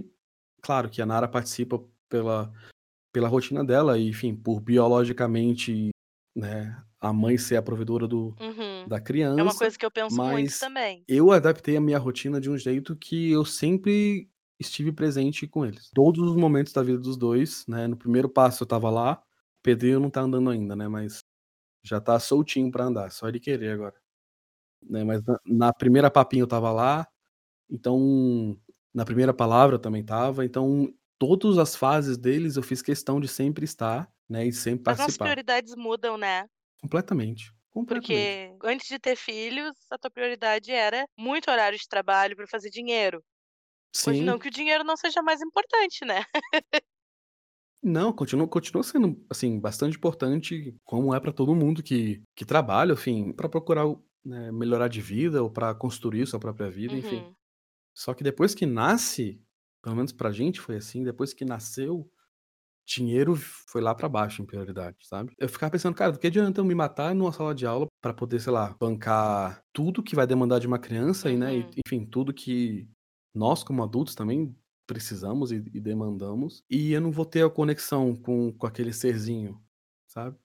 [0.62, 2.52] Claro que a Nara participa pela,
[3.12, 5.90] pela rotina dela, e, enfim, por biologicamente,
[6.36, 8.86] né, a mãe ser a provedora do, Uhum.
[8.86, 9.00] da
[9.36, 11.06] É uma criança, coisa que eu penso muito também.
[11.08, 14.30] eu adaptei a minha rotina de um jeito que eu sempre
[14.60, 15.90] estive presente com eles.
[15.94, 17.86] Todos os momentos da vida dos dois, né?
[17.86, 19.22] No primeiro passo eu tava lá,
[19.62, 20.88] Pedrinho não tá andando ainda, né?
[20.88, 21.24] Mas
[21.84, 23.94] já tá soltinho pra andar, só ele querer agora.
[24.88, 25.04] Né?
[25.04, 27.06] Mas na, na primeira papinha eu tava lá,
[27.70, 28.58] então
[28.94, 33.28] na primeira palavra eu também tava, então todas as fases deles eu fiz questão de
[33.28, 34.46] sempre estar, né?
[34.46, 35.24] E sempre As participar.
[35.26, 36.48] prioridades mudam, né?
[36.80, 37.52] Completamente.
[37.86, 42.70] Porque antes de ter filhos, a tua prioridade era muito horário de trabalho para fazer
[42.70, 43.22] dinheiro.
[44.06, 44.40] Hoje não Sim.
[44.40, 46.24] que o dinheiro não seja mais importante, né?
[47.82, 52.92] Não, continua continua sendo, assim, bastante importante, como é pra todo mundo que que trabalha,
[52.92, 53.84] enfim, pra procurar
[54.24, 57.24] né, melhorar de vida ou pra construir sua própria vida, enfim.
[57.24, 57.36] Uhum.
[57.94, 59.42] Só que depois que nasce,
[59.82, 62.10] pelo menos pra gente foi assim, depois que nasceu,
[62.88, 65.32] dinheiro foi lá pra baixo em prioridade, sabe.
[65.38, 68.14] Eu ficava pensando: "Cara, do que adianta eu me matar numa sala de aula pra
[68.14, 71.78] poder, sei lá, bancar tudo que vai demandar de uma criança e, né, e Uhum.
[71.86, 72.88] enfim, tudo que
[73.34, 78.14] nós como adultos também precisamos e e demandamos, e eu não vou ter a conexão
[78.16, 79.60] com com aquele serzinho",
[80.08, 80.38] sabe.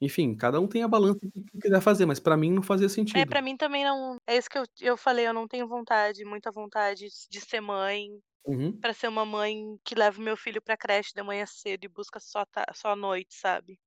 [0.00, 2.88] Enfim, cada um tem a balança que que quiser fazer, mas pra mim não fazia
[3.16, 3.26] É, sentido.
[3.26, 6.50] pra mim também não é isso que eu eu falei, eu não tenho vontade, muita
[6.50, 8.08] vontade de ser mãe,
[8.46, 8.82] Uhum.
[8.82, 12.20] pra ser uma mãe que leva meu filho pra creche de manhã cedo e busca
[12.20, 13.78] só ta só à noite, sabe.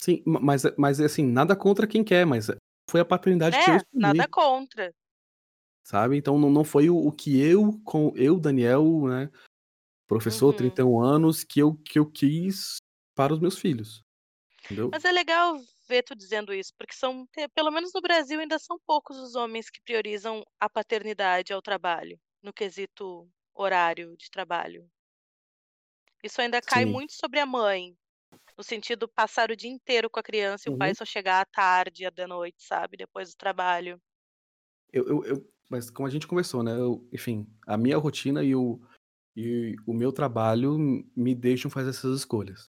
[0.00, 2.48] Sim, ma mas mas, assim, nada contra quem quer, mas
[2.90, 4.28] foi a paternidade que eu É, nada escolhi.
[4.28, 4.94] contra.
[5.86, 9.30] Sabe, então não não foi o o que eu com eu, Daniel, né,
[10.08, 10.78] professor, Uhum.
[10.82, 12.78] 31 anos, que eu que eu quis
[13.16, 14.02] para os meus filhos,
[14.70, 14.92] entendeu.
[14.92, 15.56] Mas é legal
[15.88, 19.34] ver tu dizendo isso, porque são pe pelo menos no Brasil ainda são poucos os
[19.34, 24.90] homens que priorizam a paternidade ao trabalho, no quesito horário de trabalho.
[26.24, 26.84] Isso ainda cai Sim.
[26.84, 27.96] muito sobre a mãe,
[28.58, 30.96] no sentido passar o dia inteiro com a criança e o pai Uhum.
[30.96, 34.00] só chegar à tarde, à da noite, sabe, depois do trabalho.
[34.92, 38.54] Eu eu eu mas como a gente conversou, né, eu enfim, a minha rotina e
[38.54, 38.80] o
[39.36, 40.78] e o meu trabalho
[41.16, 42.70] me deixam fazer essas escolhas.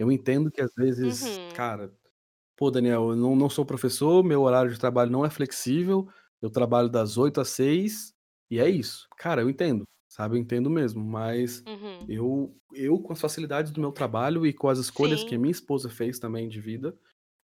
[0.00, 1.54] Eu entendo que às vezes, Uhum.
[1.54, 1.94] cara,
[2.56, 6.08] pô, Daniel, eu não não sou professor, meu horário de trabalho não é flexível,
[6.42, 8.14] eu trabalho das 8 às 18h
[8.50, 9.08] e é isso.
[9.18, 12.08] Cara, eu entendo, sabe, eu entendo mesmo, mas Uhum.
[12.08, 15.40] eu eu com as facilidades do meu trabalho e com as escolhas que a Sim.
[15.40, 16.98] minha esposa fez também de vida,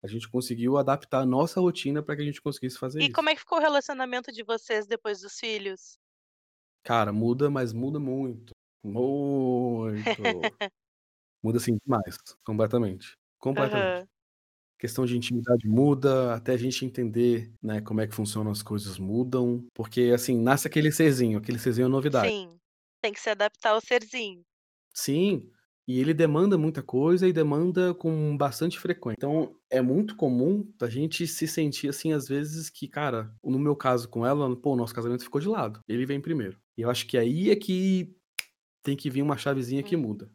[0.04, 3.16] a gente conseguiu adaptar a nossa rotina pra que a gente conseguisse fazer E isso.
[3.16, 5.98] como é que ficou o relacionamento de vocês depois dos filhos?
[6.84, 10.60] Cara, muda, mas muda muito, muito.
[11.46, 13.94] Muda, assim, demais, completamente, completamente.
[13.94, 14.08] Aham.
[14.78, 18.98] Questão de intimidade muda, até a gente entender, né, como é que funcionam as coisas
[18.98, 22.34] mudam, porque, assim, nasce aquele serzinho, aquele serzinho é novidade.
[22.34, 22.58] Sim,
[23.00, 24.44] tem que se adaptar ao serzinho.
[24.94, 25.50] Sim,
[25.86, 29.16] e ele demanda muita coisa e demanda com bastante frequência.
[29.18, 33.76] Então é muito comum da gente se sentir, assim, às vezes que, cara, no meu
[33.76, 36.58] caso com ela, pô, o nosso casamento ficou de lado, ele vem primeiro.
[36.76, 38.14] E eu acho que aí é que
[38.82, 39.98] tem que vir uma chavezinha que Hum.
[39.98, 40.30] muda,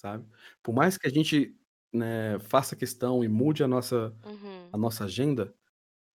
[0.00, 0.26] sabe.
[0.62, 1.56] Por mais que a gente,
[1.92, 4.14] né, faça questão e mude a nossa
[4.72, 4.78] a Uhum.
[4.78, 5.54] nossa agenda,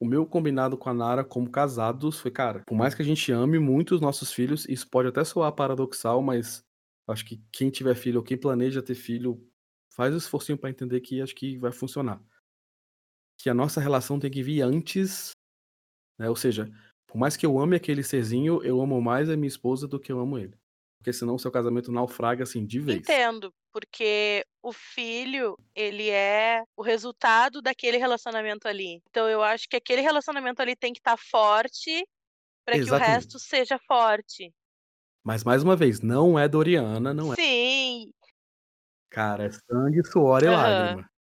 [0.01, 3.33] o meu combinado com a Nara como casados foi: "Cara, por mais que a gente
[3.33, 6.65] ame muito os nossos filhos", isso pode até soar paradoxal, mas
[7.09, 9.47] acho que quem tiver filho ou quem planeja ter filho,
[9.95, 12.23] faz o esforcinho pra entender que acho que vai funcionar.
[13.39, 15.33] Que a nossa relação tem que vir antes,
[16.19, 16.71] né, ou seja,
[17.07, 20.13] por mais que eu ame aquele serzinho, eu amo mais a minha esposa do que
[20.13, 20.59] eu amo ele.
[20.99, 23.09] Porque senão o seu casamento naufraga, assim, de vez.
[23.09, 29.03] Entendo, porque o filho, ele é o resultado daquele relacionamento ali.
[29.11, 32.07] Então eu acho que aquele relacionamento ali tem que estar forte,
[32.65, 34.55] pra que o resto seja forte.
[35.25, 38.13] Mas mais uma vez, não é Doriana, não é Sim.
[39.11, 40.53] Cara, é sangue, suor e Aham.
[40.53, 41.11] lágrima.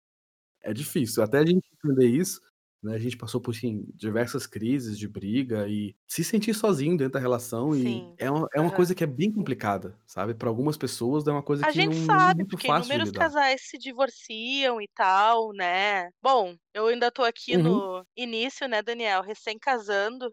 [0.62, 1.24] é difícil.
[1.24, 2.40] Até a gente entender isso,
[2.84, 7.14] né, a gente passou por, assim, diversas crises de briga e se sentir sozinho dentro
[7.14, 8.18] da relação e Sim.
[8.18, 8.74] é uma é uma Aham.
[8.74, 10.34] coisa que é bem complicada, sabe.
[10.34, 12.98] Pra algumas pessoas é uma coisa A que não é sabe, muito porque fácil de
[12.98, 13.34] inúmeros lidar.
[13.34, 16.10] casais se divorciam e tal, né.
[16.22, 17.88] Bom, eu ainda tô aqui Uhum.
[17.96, 20.30] no início, né, Daniel, recém casando.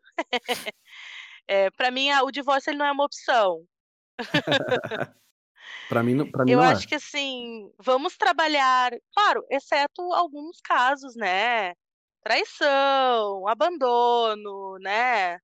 [1.50, 3.66] Eh, pra mim o divórcio ele não é uma opção.
[5.90, 6.88] Pra mim não pra mim Eu não acho é.
[6.88, 11.74] que, assim, vamos trabalhar claro, exceto alguns casos, né,
[12.24, 15.40] traição, abandono, né.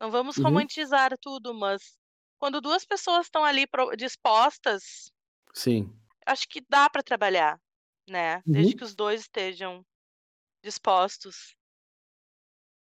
[0.00, 0.72] Não vamos Uhum.
[0.78, 1.98] romantizar tudo, mas
[2.38, 3.66] quando 2 pessoas estão ali
[3.98, 5.10] dispostas
[5.54, 5.94] Sim.
[6.26, 7.58] acho que dá pra trabalhar,
[8.08, 8.76] né, desde Uhum.
[8.76, 9.82] que os 2 estejam
[10.64, 11.54] dispostos.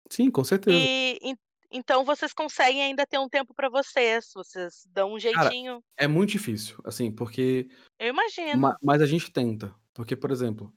[0.09, 0.87] Sim, com certeza.
[0.91, 1.35] E en
[1.71, 6.07] então vocês conseguem ainda ter um tempo pra vocês, vocês dão um Cara, jeitinho é
[6.07, 7.67] muito difícil, assim, porque
[7.99, 8.07] Eu
[8.51, 8.77] ma imagino.
[8.81, 10.73] mas a gente tenta, porque, por exemplo,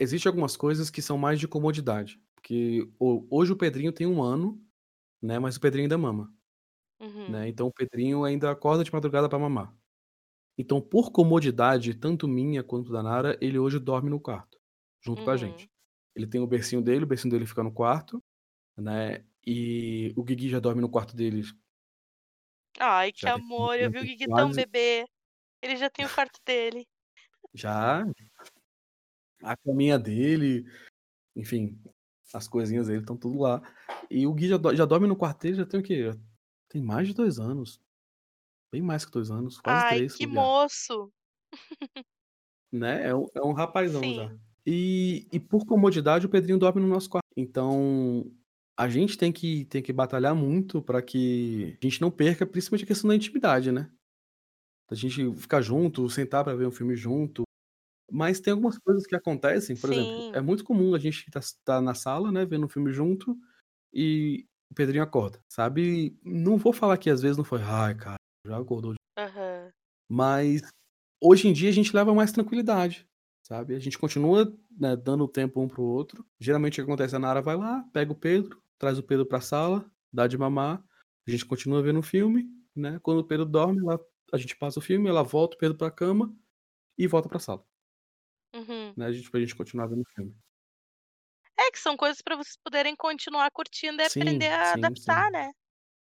[0.00, 4.22] existe algumas coisas que são mais de comodidade, porque ho hoje o Pedrinho tem 1
[4.22, 4.62] ano,
[5.22, 6.34] né, mas o Pedrinho ainda mama,
[7.00, 7.34] Uhum.
[7.34, 9.74] né, então o Pedrinho ainda acorda de madrugada pra mamar.
[10.58, 14.58] Então, por comodidade, tanto minha quanto da Nara, ele hoje dorme no quarto,
[15.04, 15.66] junto com a gente.
[15.66, 15.70] Uhum.
[16.16, 18.22] Ele tem o bercinho dele, o bercinho dele fica no quarto,
[18.78, 21.42] né, e o Guigui já dorme no quarto dele
[22.78, 25.04] Ai, que já amor, eu vi o Guigui tão quase bebê.
[25.62, 26.86] Ele já tem o quarto dele.
[27.54, 28.04] Já.
[29.42, 30.66] A caminha dele,
[31.36, 31.80] enfim,
[32.34, 33.62] as coisinhas dele estão tudo lá.
[34.10, 36.10] E o Gui já já dorme no quarto dele já tem o quê?
[36.70, 37.80] Tem mais de 2 anos.
[38.72, 40.52] Bem mais que 2 anos, quase Ai, 3 se que bobear.
[40.52, 41.12] moço.
[42.72, 44.28] Né, é um é um rapazão já.
[44.28, 44.40] Sim.
[44.66, 47.24] E e por comodidade o Pedrinho dorme no nosso quarto.
[47.36, 48.30] Então,
[48.78, 52.84] a gente tem que tem que batalhar muito pra que a gente não perca, principalmente
[52.84, 53.90] a questão da intimidade, né.
[54.90, 57.44] Da gente ficar junto, sentar pra ver um filme junto.
[58.10, 60.42] Mas tem algumas coisas que acontecem, por exemplo, é Sim.
[60.42, 63.36] muito comum a gente tá tá na sala, né, vendo um filme junto,
[63.94, 66.18] e o Pedrinho acorda, sabe.
[66.24, 69.72] Não vou falar que às vezes não foi: "Ai, cara, já acordou de" Aham.
[70.08, 70.62] mas
[71.22, 73.08] hoje em dia a gente leva mais tranquilidade,
[73.46, 73.74] sabe.
[73.76, 76.26] A gente continua, né, dando tempo um para o outro.
[76.40, 79.40] Geralmente o que acontece, a Nara vai lá, pega o Pedro, traz o Pedro pra
[79.40, 80.84] sala, dá de mamar,
[81.28, 82.46] a gente continua vendo o filme,
[82.76, 84.00] né, quando o Pedro dorme, ela
[84.32, 86.34] a gente passa o filme, ela volta o Pedro pra cama
[86.98, 87.64] e volta pra sala.
[88.54, 88.96] Uhum.
[88.96, 90.34] Né, a gente pra gente continuar vendo o filme.
[91.58, 95.24] É, que são coisas pra vocês poderem continuar curtindo e aprender Sim, a sim, sim.
[95.24, 95.50] adaptar, né.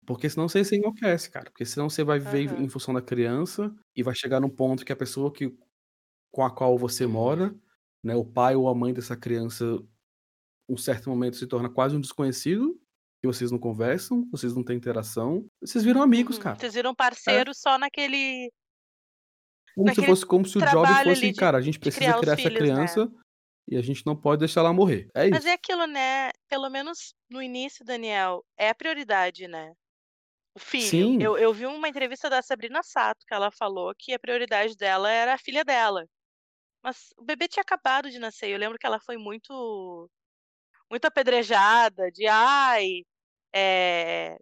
[0.07, 2.71] Porque senão você se enlouquece, cara, porque senão você vai viver em Aham.
[2.71, 5.57] função da criança, e vai chegar num ponto que a pessoa que
[6.33, 7.07] com a qual você Uhum.
[7.07, 7.55] mora,
[8.05, 9.65] né, o pai ou a mãe dessa criança,
[10.69, 12.81] um certo momento se torna quase um desconhecido,
[13.25, 16.39] e vocês não conversam, vocês não têm interação, vocês viram amigos, Uhum.
[16.39, 16.61] cara.
[16.61, 16.95] Vocês viram
[17.29, 17.45] É.
[17.45, 18.51] parceiros só naquele
[19.77, 22.35] Como se fosse como se o job fosse: de "Cara, a gente precisa criar criar
[22.35, 22.99] essa filhos, né.
[22.99, 23.11] criança,
[23.69, 25.09] e a gente não pode deixar ela morrer".
[25.15, 25.55] É Mas é isso.
[25.55, 29.73] aquilo, né, pelo menos no início, Daniel, é a prioridade, né.
[30.55, 31.13] O filho.
[31.13, 31.19] Sim.
[31.19, 35.11] Eu eu vi uma entrevista da Sabrina Sato, que ela falou que a prioridade dela
[35.11, 36.07] era a filha dela.
[36.83, 40.11] Mas o bebê tinha acabado de nascer, eu lembro que ela foi muito
[40.91, 43.03] muito apedrejada de: "Ai,
[43.55, 44.37] eh,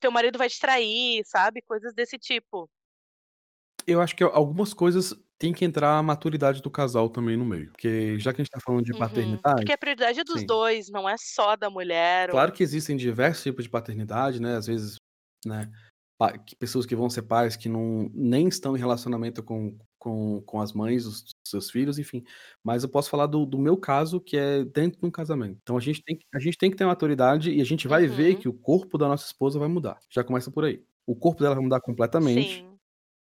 [0.00, 2.70] teu marido vai te trair", sabe, coisas desse tipo.
[3.90, 7.70] Eu acho que algumas coisas tem que entrar a maturidade do casal também no meio,
[7.72, 8.98] porque já que a gente tá falando de Uhum.
[8.98, 10.44] paternidade Porque a prioridade é dos sim.
[10.44, 14.56] 2, não é só da mulher ou Claro que existem diversos tipos de paternidade, né,
[14.56, 14.96] às vezes,
[15.44, 15.68] né,
[16.58, 20.72] pessoas que vão ser pais que não nem estão em relacionamento com com com as
[20.72, 22.22] mães dos seus filhos, enfim.
[22.64, 25.58] Mas eu posso falar do do meu caso, que é dentro de um casamento.
[25.62, 28.06] Então a gente tem que a gente tem que ter maturidade e a gente vai
[28.06, 28.38] ver Uhum.
[28.38, 30.84] que o corpo da nossa esposa vai mudar, já começa por aí.
[31.06, 32.69] O corpo dela vai mudar completamente, Sim.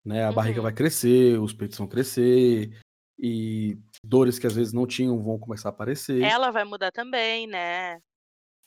[0.07, 0.77] Né, a barriga vai Uhum.
[0.77, 2.73] crescer, os peitos vão crescer,
[3.19, 6.35] e dores que às vezes não tinham vão começar a aparecer.
[6.35, 8.01] Ela vai mudar também, né.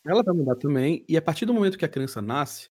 [0.05, 2.69] Ela vai mudar também, e a partir do momento que a criança nasce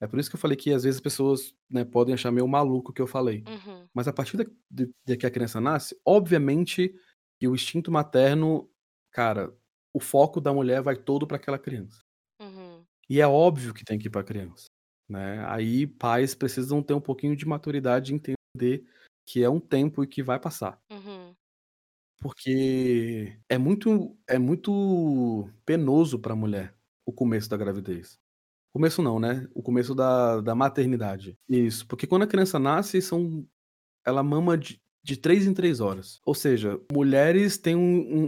[0.00, 2.48] é por isso que eu falei que às vezes as pessoas, né, podem achar meio
[2.48, 3.44] maluco o que eu falei.
[3.46, 3.88] Uhum.
[3.94, 6.94] Mas a partir da de de que a criança nasce, obviamente
[7.40, 8.70] que o instinto materno,
[9.12, 9.54] cara,
[9.94, 12.02] o foco da mulher vai todo pra aquela criança.
[12.40, 12.86] Uhum.
[13.08, 14.69] E é óbvio que tem que ir pra criança,
[15.10, 15.44] né.
[15.48, 18.84] Aí pais precisam ter um pouquinho de maturidade e entender
[19.26, 20.80] que é um tempo e que vai passar.
[20.90, 21.34] Uhum.
[22.18, 26.74] Porque é muito é muito penoso pra mulher
[27.06, 28.18] o começo da gravidez.
[28.74, 31.36] Começo não, né, o começo da da maternidade.
[31.48, 33.46] Isso, porque quando a criança nasce são
[34.06, 36.20] ela mama de de 3 em 3 horas.
[36.26, 37.80] Ou seja, mulheres têm um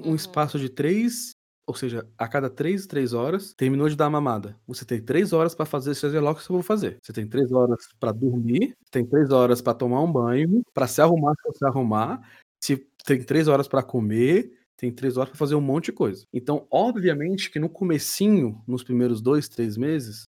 [0.03, 0.15] um um Uhum.
[0.15, 1.33] espaço de 3
[1.67, 5.03] ou seja, a cada 3 em 3 horas, terminou de dar a mamada, você tem
[5.03, 6.99] 3 horas pra fazer seja lá o que você for fazer.
[7.03, 11.01] Você tem 3 horas pra dormir, tem 3 horas pra tomar um banho, pra se
[11.03, 12.21] arrumar se se arrumar,
[12.63, 16.25] se tem 3 horas pra comer, tem três horas para fazer um monte de coisa.
[16.33, 20.25] Então, obviamente que no comecinho, nos primeiros dois, três meses,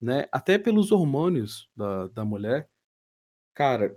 [0.00, 2.68] né, até pelos hormônios da, da mulher,
[3.54, 3.96] cara,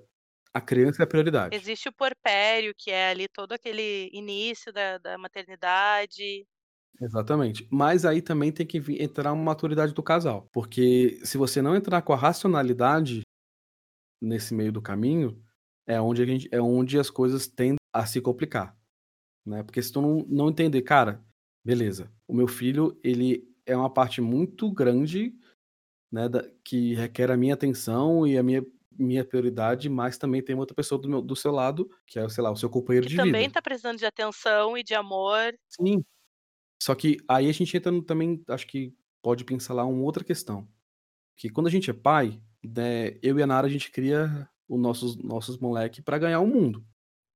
[0.53, 1.55] a criança é a prioridade.
[1.55, 6.45] Existe o porpério, que é ali todo aquele início da, da maternidade.
[7.01, 7.67] Exatamente.
[7.71, 10.47] Mas aí também tem que vir, entrar uma maturidade do casal.
[10.51, 13.21] Porque se você não entrar com a racionalidade
[14.21, 15.41] nesse meio do caminho,
[15.87, 18.77] é onde, a gente, é onde as coisas tendem a se complicar.
[19.45, 19.63] Né?
[19.63, 21.23] Porque se tu não, não entender, cara,
[21.63, 25.35] beleza, o meu filho, ele é uma parte muito grande
[26.11, 28.65] né, da, que requer a minha atenção e a minha
[28.97, 32.43] minha prioridade, mas também tem outra pessoa do, meu, do seu lado, que é, sei
[32.43, 33.25] lá, o seu companheiro que de vida.
[33.25, 35.57] Que também tá precisando de atenção e de amor.
[35.69, 36.03] Sim.
[36.81, 40.23] Só que aí a gente entra no, também, acho que pode pensar lá uma outra
[40.23, 40.67] questão.
[41.37, 44.79] Que quando a gente é pai, né, eu e a Nara, a gente cria os
[44.79, 46.85] nossos, nossos moleques para ganhar o mundo.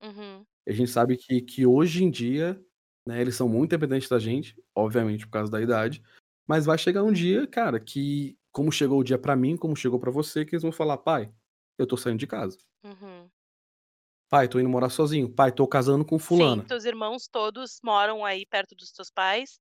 [0.01, 0.45] Uhum.
[0.67, 2.61] A gente sabe que, que hoje em dia,
[3.05, 6.01] né, eles são muito dependentes da gente, obviamente por causa da idade,
[6.47, 9.99] mas vai chegar um dia, cara, que como chegou o dia para mim, como chegou
[9.99, 11.31] para você, que eles vão falar, pai,
[11.77, 12.57] eu tô saindo de casa.
[12.83, 13.29] Uhum.
[14.29, 15.29] Pai, tô indo morar sozinho.
[15.29, 16.63] Pai, tô casando com fulana.
[16.63, 19.59] Sim, teus irmãos todos moram aí perto dos teus pais?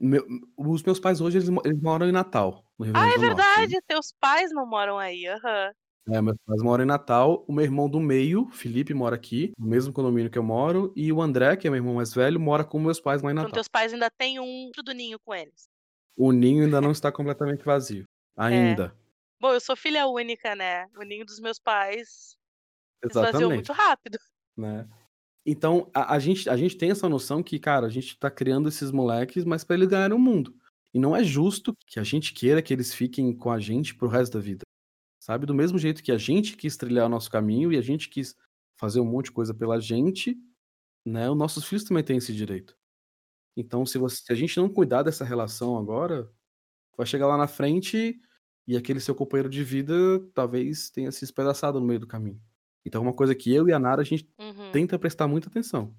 [0.00, 0.24] Meu,
[0.56, 3.72] os meus pais hoje, eles, eles, moram em Natal, no Rio Ah, é do verdade,
[3.72, 3.86] Norte.
[3.86, 5.72] teus pais não moram aí, aham.
[6.08, 7.44] É, meus pais moram em Natal.
[7.46, 10.92] O meu irmão do meio, Felipe, mora aqui, no mesmo condomínio que eu moro.
[10.96, 13.32] E o André, que é meu irmão mais velho, mora com meus pais lá em
[13.32, 13.54] Então Natal.
[13.54, 15.68] teus pais ainda têm um do ninho com eles.
[16.16, 18.04] O ninho ainda não está completamente vazio.
[18.36, 18.96] Ainda.
[19.42, 20.86] Bom, eu sou filha única, né?
[20.96, 22.36] O ninho dos meus pais
[23.04, 23.54] esvaziou Exatamente.
[23.56, 24.16] muito rápido.
[24.56, 24.88] Né?
[25.44, 28.68] Então, a, a gente, a gente tem essa noção que, cara, a gente tá criando
[28.68, 30.54] esses moleques, mas para eles ganharem o mundo.
[30.94, 34.06] E não é justo que a gente queira que eles fiquem com a gente pro
[34.06, 34.62] resto da vida.
[35.18, 35.44] Sabe?
[35.44, 38.36] Do mesmo jeito que a gente quis trilhar o nosso caminho e a gente quis
[38.78, 40.36] fazer um monte de coisa pela gente,
[41.04, 41.28] né?
[41.28, 42.78] Os nossos filhos também têm esse direito.
[43.56, 46.30] Então, se, você, se a gente não cuidar dessa relação agora,
[46.96, 48.20] vai chegar lá na frente
[48.66, 49.94] e aquele seu companheiro de vida
[50.34, 52.40] talvez tenha se espedaçado no meio do caminho.
[52.84, 54.70] Então, é uma coisa que eu e a Nara, a gente Uhum.
[54.72, 55.94] tenta prestar muita atenção.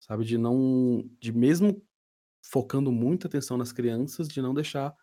[0.00, 0.24] Sabe?
[0.24, 1.04] De não.
[1.20, 1.82] De mesmo
[2.42, 4.94] focando muita atenção nas crianças, de não deixar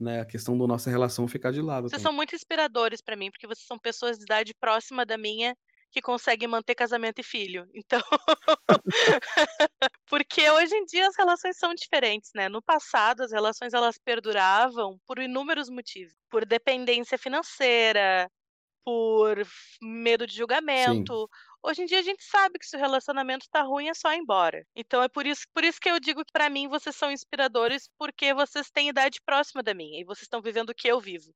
[0.00, 1.84] né, a questão da nossa relação ficar de lado.
[1.88, 2.02] Vocês também.
[2.02, 5.56] são muito inspiradores pra mim, porque vocês são pessoas de idade próxima da minha
[5.92, 7.68] que conseguem manter casamento e filho.
[7.74, 8.00] Então,
[10.06, 12.48] porque hoje em dia as relações são diferentes, né?
[12.48, 18.30] No passado as relações elas perduravam por inúmeros motivos, por dependência financeira,
[18.84, 19.36] por
[19.82, 21.28] medo de julgamento.
[21.62, 24.18] Hoje em dia a gente sabe que se o relacionamento tá ruim é só ir
[24.18, 24.66] embora.
[24.74, 27.88] Então é por isso, por isso que eu digo que pra mim vocês são inspiradores
[27.98, 31.32] porque vocês têm idade próxima da minha e vocês estão vivendo o que eu vivo.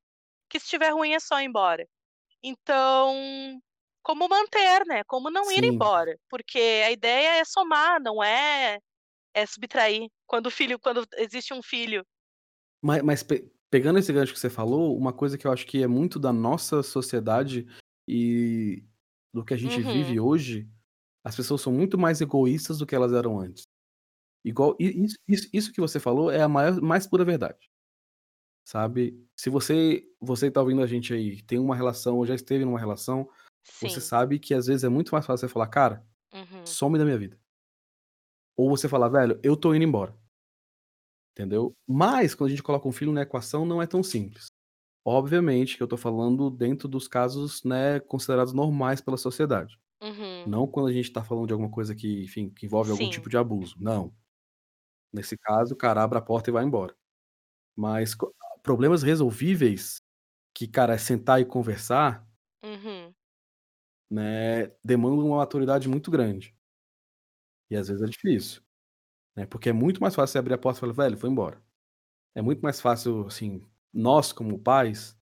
[0.49, 1.87] Que se estiver ruim é só ir embora.
[2.43, 3.61] Então,
[4.07, 5.03] como manter, né?
[5.05, 5.71] Como não ir Sim.
[5.75, 6.17] embora?
[6.29, 8.79] Porque a ideia é somar, não é
[9.33, 10.07] é subtrair.
[10.27, 12.05] Quando o filho, quando existe um filho,
[12.81, 15.83] Mas, mas pe- pegando esse gancho que você falou, uma coisa que eu acho que
[15.83, 17.67] é muito da nossa sociedade
[18.07, 18.83] e
[19.33, 19.91] do que a gente Uhum.
[19.93, 20.69] vive hoje,
[21.23, 23.63] as pessoas são muito mais egoístas do que elas eram antes.
[24.45, 27.69] Igual, isso, isso, isso que você falou é a maior, mais pura verdade.
[28.65, 29.25] Sabe?
[29.35, 32.79] Se você, você tá ouvindo a gente aí, tem uma relação, ou já esteve numa
[32.79, 33.29] relação,
[33.69, 33.87] sim.
[33.87, 36.65] você sabe que às vezes é muito mais fácil você falar, cara, Uhum.
[36.65, 37.39] some da minha vida.
[38.57, 40.13] Ou você falar, velho, eu tô indo embora.
[41.35, 41.73] Entendeu?
[41.87, 44.47] Mas quando a gente coloca um filho na equação, não é tão simples.
[45.05, 49.77] Obviamente que eu tô falando dentro dos casos, né, considerados normais pela sociedade.
[50.01, 50.47] Uhum.
[50.47, 53.11] Não quando a gente tá falando de alguma coisa que, enfim, que envolve algum Sim.
[53.11, 53.75] tipo de abuso.
[53.79, 54.13] Não.
[55.13, 56.95] Nesse caso, o cara abre a porta e vai embora.
[57.77, 58.15] Mas
[58.63, 59.97] problemas resolvíveis,
[60.55, 62.27] que, cara, é sentar e conversar,
[62.63, 62.96] Uhum.
[64.09, 66.55] Né, demandam uma maturidade muito grande.
[67.69, 68.61] E às vezes é difícil.
[69.35, 69.45] Né?
[69.45, 71.61] Porque é muito mais fácil você abrir a porta e falar, velho, foi embora.
[72.35, 73.61] É muito mais fácil, assim,
[73.93, 75.17] nós como pais,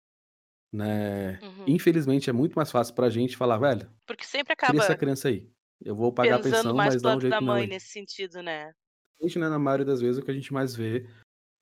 [0.72, 1.38] né?
[1.40, 1.64] Uhum.
[1.66, 5.28] Infelizmente é muito mais fácil pra gente falar, velho, Porque sempre cria essa acaba criança
[5.28, 5.50] aí.
[5.84, 8.42] Eu vou pagar a pensão, mais mas dá um da jeito nela mãe nesse sentido,
[8.42, 8.72] né?
[9.20, 11.08] Gente, né, na maioria das vezes, o que a gente mais vê,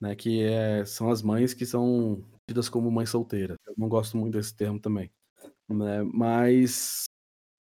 [0.01, 3.57] né, que é, são as mães que são tidas como mãe solteira.
[3.67, 5.11] Eu não gosto muito desse termo também.
[5.69, 6.03] Né?
[6.03, 7.05] Mas,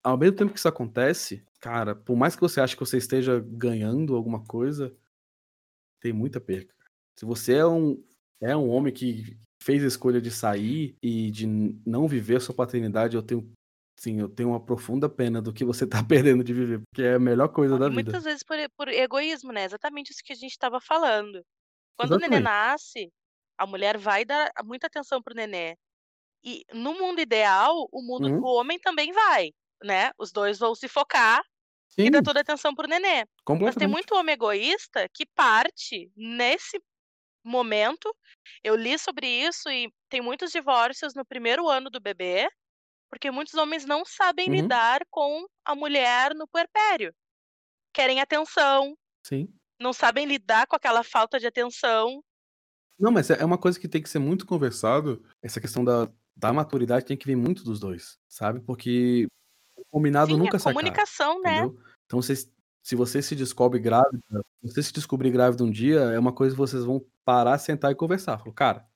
[0.03, 3.41] ao mesmo tempo que isso acontece, cara, por mais que você ache que você esteja
[3.41, 4.95] ganhando alguma coisa,
[6.01, 6.75] tem muita perca.
[7.19, 8.03] Se você é um,
[8.41, 11.47] é um homem que fez a escolha de sair e de
[11.87, 13.53] não viver a sua paternidade, eu tenho,
[13.99, 17.15] sim, eu tenho uma profunda pena do que você tá perdendo de viver, porque é
[17.15, 18.03] a melhor coisa da E vida.
[18.03, 19.65] muitas vezes por, por egoísmo, né?
[19.65, 21.43] Exatamente isso que a gente estava falando.
[21.99, 22.45] Quando o nenê Exatamente.
[22.45, 23.13] nasce,
[23.59, 25.77] a mulher vai dar muita atenção pro nenê.
[26.43, 28.41] E no mundo ideal, o mundo, Uhum.
[28.41, 29.51] o homem também vai,
[29.85, 30.11] né?
[30.19, 31.43] Os dois vão se focar
[32.05, 32.23] e dá Sim.
[32.23, 33.27] toda a atenção pro nenê.
[33.65, 36.81] Mas tem muito homem egoísta que parte nesse
[37.45, 38.15] momento.
[38.65, 42.49] Eu li sobre isso e tem muitos divórcios no primeiro ano do bebê,
[43.11, 44.51] porque muitos homens não sabem Uhum.
[44.51, 47.15] lidar com a mulher no puerpério.
[47.95, 49.61] Querem atenção, Sim.
[49.81, 52.23] não sabem lidar com aquela falta de atenção.
[52.99, 56.11] Não, mas é é uma coisa que tem que ser muito conversado, essa questão da
[56.37, 59.27] da maturidade tem que vir muito dos 2, sabe, porque
[59.91, 61.61] combinado Sim, a nunca sai comunicação, né.
[61.63, 61.77] entendeu.
[62.07, 64.21] Então vocês se você se descobre grávida
[64.65, 67.93] se você se descobrir grávida um dia, é uma coisa que vocês vão parar, sentar
[67.93, 68.87] e conversar, falar: "Cara,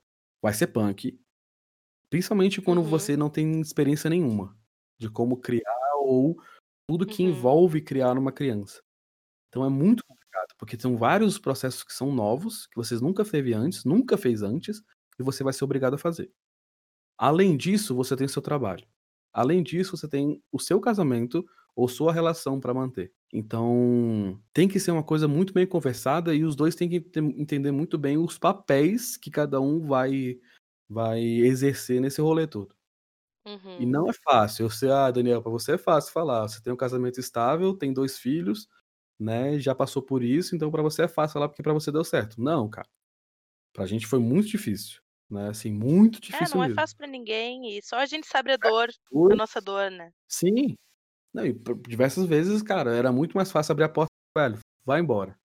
[0.42, 1.18] vai ser punk",
[2.10, 2.84] principalmente quando Uhum.
[2.84, 4.56] você não tem experiência nenhuma
[4.98, 6.36] de como criar ou
[6.88, 7.24] tudo que Uhum.
[7.24, 8.80] envolve criar uma criança.
[9.50, 13.54] Então é muito complicado, porque são vários processos que são novos, que vocês nunca teve
[13.54, 14.82] antes, nunca fez antes,
[15.20, 16.32] e você vai ser obrigado a fazer.
[17.18, 18.86] Além disso, você tem o seu trabalho.
[19.34, 21.44] Além disso, você tem o seu casamento
[21.76, 23.12] ou sua relação pra manter.
[23.34, 27.72] Então, tem que ser uma coisa muito bem conversada e os 2 têm que entender
[27.72, 30.38] muito bem os papéis que cada um vai
[30.88, 32.76] vai exercer nesse rolê todo.
[33.76, 33.86] E Uhum.
[33.86, 36.76] não é fácil, eu sei ah, Daniel, pra você é fácil falar, você tem um
[36.76, 38.68] casamento estável, tem 2 filhos,
[39.18, 42.04] né, já passou por isso, então pra você é fácil falar, porque pra você deu
[42.04, 42.40] certo.
[42.40, 42.88] Não, cara.
[43.74, 46.70] Pra gente foi muito difícil, né, assim, muito É, difícil não é mesmo.
[46.70, 48.68] fácil pra ninguém e só a gente sabe a É.
[48.68, 48.88] dor,
[49.28, 50.10] a nossa dor, né.
[50.28, 50.74] Sim.
[51.34, 55.00] Não, e por diversas vezes, cara, era muito mais fácil abrir a porta: "Velho, vai
[55.00, 55.36] embora",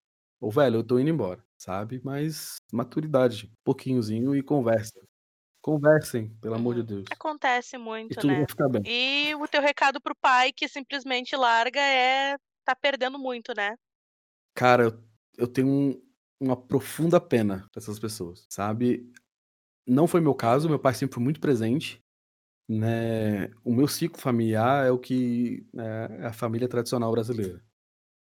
[0.41, 4.93] ou "Velho, eu tô indo embora", sabe, mas maturidade, pouquinhozinho e conversa.
[5.61, 6.83] Conversem, pelo amor de Uhum.
[6.83, 7.09] Deus.
[7.09, 7.77] Acontece
[8.09, 8.47] E muito, tudo vai né.
[8.49, 8.83] ficar bem.
[8.83, 13.75] E o teu recado para o pai que simplesmente larga é tá perdendo muito, né.
[14.55, 15.03] Cara, eu
[15.37, 16.09] eu tenho um
[16.41, 19.11] uma profunda pena dessas pessoas, sabe.
[19.89, 21.99] Não foi meu caso, meu pai sempre foi muito presente,
[22.69, 27.63] né, o meu ciclo familiar é o que é a família tradicional brasileira,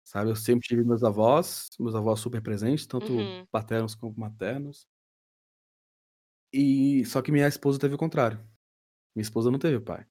[0.04, 0.30] sabe.
[0.30, 3.46] Eu sempre tive meus avós, meus avós super presentes, tanto Uhum.
[3.52, 4.86] paternos como maternos.
[6.52, 8.38] E só que minha esposa teve o contrário.
[9.16, 10.06] Minha esposa não teve pai.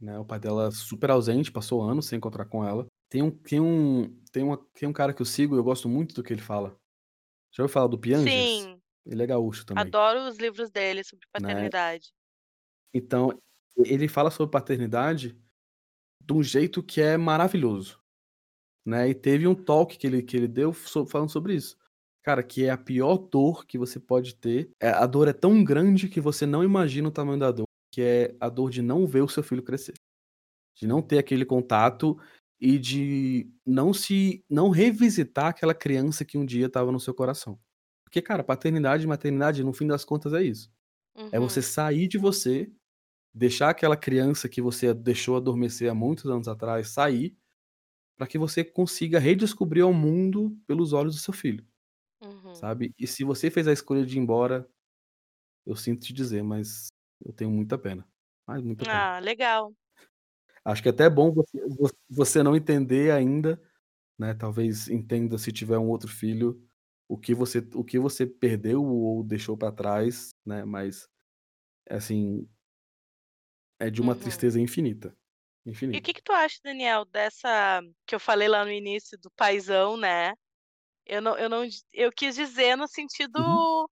[0.00, 2.86] Né, o pai dela super ausente, passou anos sem encontrar com ela.
[3.10, 6.14] Tem um tem um tem uma tem um cara que eu sigo eu gosto muito
[6.14, 6.76] do que ele fala.
[7.52, 8.68] Já ouviu falar do Pianges?
[8.68, 8.79] Sim.
[9.06, 9.82] Ele é gaúcho também.
[9.82, 11.40] Adoro os livros dele sobre Né.
[11.40, 12.12] paternidade.
[12.92, 13.40] Então,
[13.84, 15.36] ele fala sobre paternidade
[16.24, 18.00] de um jeito que é maravilhoso,
[18.86, 21.76] né, e teve um talk que ele que ele deu falando sobre isso.
[22.24, 25.64] Cara, que é a pior dor que você pode ter, eh, a dor é tão
[25.64, 29.06] grande que você não imagina o tamanho da dor, que é a dor de não
[29.06, 29.94] ver o seu filho crescer.
[30.76, 32.18] De não ter aquele contato
[32.60, 37.58] e de não se não revisitar aquela criança que um dia estava no seu coração.
[38.10, 40.68] Porque, cara, paternidade e maternidade, no fim das contas, é isso.
[41.32, 41.62] É você Uhum.
[41.62, 42.72] sair de você,
[43.34, 47.36] deixar aquela criança que você deixou adormecer há muitos anos atrás sair,
[48.16, 51.66] pra que você consiga redescobrir ao mundo pelos olhos do seu filho,
[52.20, 52.70] Uhum.
[52.72, 52.94] sabe.
[52.98, 54.68] E se você fez a escolha de ir embora,
[55.66, 56.88] eu sinto te dizer, mas
[57.24, 58.06] eu tenho muita pena,
[58.46, 59.08] mas muita pena.
[59.08, 59.74] Ah, legal.
[60.64, 63.60] Acho que é até bom você vo você não entender ainda,
[64.18, 66.62] né, talvez entenda se tiver um outro filho,
[67.10, 71.08] o que você o que você perdeu ou deixou pra trás, né, mas,
[71.90, 72.48] assim
[73.80, 74.14] é de uma Uhum.
[74.14, 75.16] tristeza infinita,
[75.92, 76.02] E o infinita.
[76.02, 80.32] que que tu acha, Daniel, dessa que eu falei lá no início do paizão, né.
[81.06, 82.88] Eu não eu não eu quis dizer no
[83.38, 83.66] Uhum.
[83.66, 83.88] sentido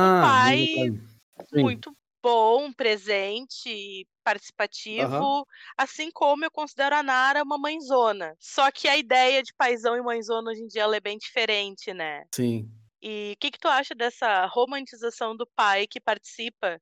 [0.00, 0.66] um Ah, pai
[1.52, 1.84] sim.
[1.84, 1.92] muito
[2.22, 5.44] bom, presente, participativo,
[5.76, 8.36] assim como eu considero a Nara uma mãezona.
[8.40, 11.92] Só que a ideia de paizão e mãezona hoje em dia ela é bem diferente,
[11.94, 12.24] né.
[12.32, 12.70] Sim.
[13.02, 16.80] E que que tu acha dessa romantização do pai que participa,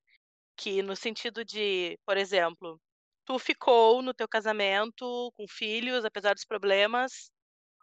[0.56, 2.80] que no sentido de, por exemplo,
[3.26, 7.30] tu ficou no teu casamento com filhos, apesar dos problemas.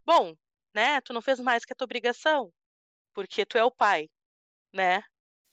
[0.06, 0.34] Bom,
[0.74, 2.52] né, tu não fez mais que a tua obrigação,
[3.14, 4.08] porque tu é o pai,
[4.74, 5.02] né.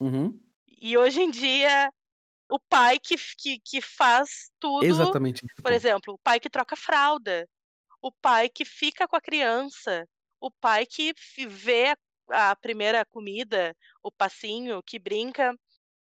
[0.00, 0.40] Uhum.
[0.80, 1.90] E hoje em dia,
[2.50, 7.48] o pai que que que faz tudo, Exatamente por exemplo, o pai que troca fralda,
[8.02, 10.06] o pai que fica com a criança,
[10.40, 11.14] o pai que
[11.48, 11.96] vê
[12.28, 15.54] a primeira comida, o passinho, que brinca,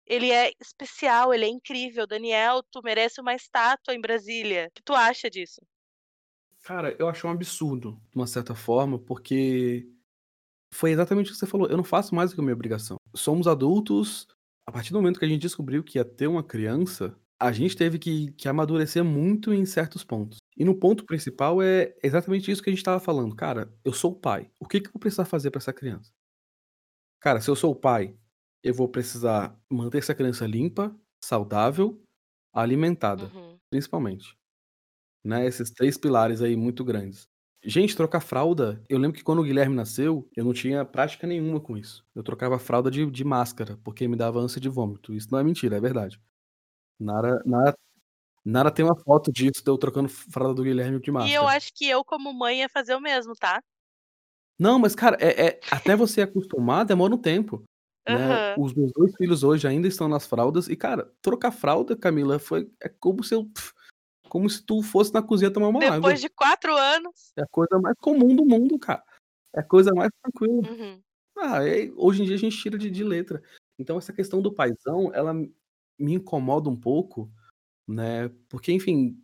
[0.07, 2.07] ele é especial, ele é incrível.
[2.07, 4.71] Daniel, tu merece uma estátua em Brasília.
[4.75, 5.61] Que tu acha disso?
[6.63, 9.89] Cara, eu acho um absurdo, de uma certa forma, porque
[10.73, 12.97] foi exatamente o que você falou, eu não faço mais do que a minha obrigação.
[13.15, 14.27] Somos adultos,
[14.69, 17.77] a partir do momento que a gente descobriu que ia ter uma criança, a gente
[17.77, 20.39] teve que que amadurecer muito em certos pontos.
[20.57, 24.13] E no ponto principal é exatamente isso que a gente estava falando: "Cara, eu sou
[24.13, 26.13] o pai, o que que eu vou precisar fazer pra essa criança?".
[27.21, 28.17] Cara, se eu sou o pai,
[28.63, 32.03] eu vou precisar manter essa criança limpa, saudável,
[32.55, 33.61] alimentada, Uhum.
[33.71, 34.37] principalmente,
[35.25, 37.29] né, esses 3 pilares aí muito grandes.
[37.65, 41.61] Gente, trocar fralda, eu lembro que quando o Guilherme nasceu, eu não tinha prática nenhuma
[41.61, 42.07] com isso.
[42.15, 45.13] Eu trocava fralda de de máscara, porque me dava ânsia de vômito.
[45.13, 46.21] Isso não é mentira, é verdade.
[47.01, 47.75] Nara Nara
[48.45, 51.49] Nara tem uma foto disso, de eu trocando fralda do Guilherme de E eu máscara.
[51.49, 53.61] acho que eu como mãe ia fazer o mesmo, tá?
[54.59, 57.63] Não, mas cara, é é até você acostumar demora um tempo,
[58.07, 58.19] né.
[58.19, 58.57] Aham.
[58.57, 62.69] Os meus 2 filhos hoje ainda estão nas fraldas e cara, trocar fralda Camila foi
[62.83, 63.49] é como se eu
[64.29, 66.15] como se tu fosse na cozinha tomar uma Depois água.
[66.15, 67.33] de 4 anos.
[67.37, 69.03] É a coisa mais comum do mundo, cara.
[69.57, 70.69] É a coisa mais tranquila.
[70.71, 71.03] Uhum.
[71.39, 73.43] Ah, eh, hoje em dia a gente tira de de letra.
[73.79, 77.31] Então essa questão do paizão, ela me incomoda um pouco,
[77.89, 79.19] né, porque enfim,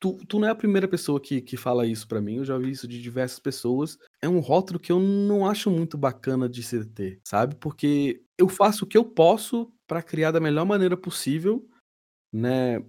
[0.00, 2.54] tu tu não é a primeira pessoa que que fala isso pra mim, eu já
[2.56, 3.98] ouvi isso de diversas pessoas.
[4.22, 8.48] É um rótulo que eu não acho muito bacana de se ter, sabe, porque eu
[8.48, 11.68] faço o que eu posso pra criar da melhor maneira possível,
[12.32, 12.80] né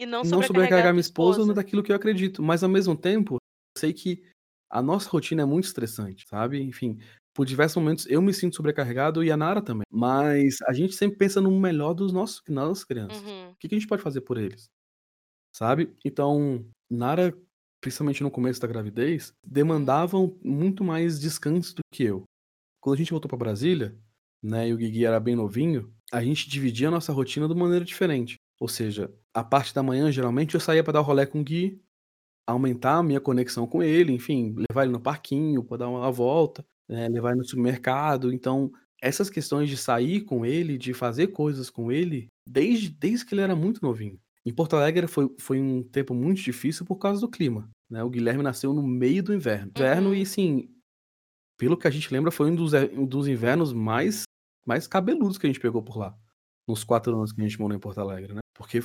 [0.00, 1.54] E não não sobrecarregar a sobrecarregar minha esposa esposa.
[1.54, 3.36] daquilo que eu acredito, mas ao mesmo tempo,
[3.78, 4.22] sei que
[4.70, 6.98] a nossa rotina é muito estressante, sabe, enfim,
[7.34, 11.18] por diversos momentos eu me sinto sobrecarregado e a Nara também, mas a gente sempre
[11.18, 13.22] pensa no melhor dos nossos nossas crianças.
[13.22, 13.50] Uhum.
[13.52, 14.68] O que que a gente pode fazer por eles?
[15.54, 17.36] Sabe, então, Nara,
[17.80, 19.50] principalmente no começo da gravidez, Uhum.
[19.52, 22.24] demandavam muito mais descanso do que eu.
[22.80, 23.98] Quando a gente voltou pra Brasília,
[24.42, 27.84] né, e o Guigui era bem novinho, a gente dividia a nossa rotina de maneira
[27.84, 28.36] diferente.
[28.60, 31.44] Ou seja, a parte da manhã geralmente eu saía pra dar o rolê com o
[31.44, 31.80] Gui,
[32.46, 36.64] aumentar a minha conexão com ele, enfim, levar ele no parquinho pra dar uma volta,
[36.88, 38.72] eh, levar ele no supermercado, então,
[39.02, 43.42] essas questões de sair com ele, de fazer coisas com ele, desde desde que ele
[43.42, 44.18] era muito novinho.
[44.46, 48.10] Em Porto Alegre foi foi um tempo muito difícil por causa do clima, né, o
[48.10, 49.72] Guilherme nasceu no meio do inverno.
[49.76, 50.22] Inverno e Uhum.
[50.22, 50.68] assim,
[51.58, 54.24] pelo que a gente lembra foi um dos eh, um dos invernos mais
[54.66, 56.16] mais cabeludos que a gente pegou por lá,
[56.68, 58.80] nos 4 anos que a gente morou em Porto Alegre, né, porque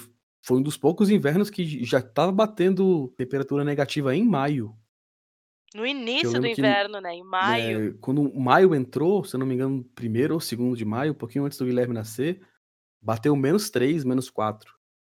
[0.45, 4.75] foi um dos poucos invernos que já estava batendo temperatura negativa em maio.
[5.73, 7.85] No início do lembro que, inverno, né, em maio.
[7.91, 11.15] eh, quando maio entrou, se eu não me engano, 1º ou 2º de maio, um
[11.15, 12.41] pouquinho antes do Guilherme nascer,
[13.01, 14.73] bateu -3, -4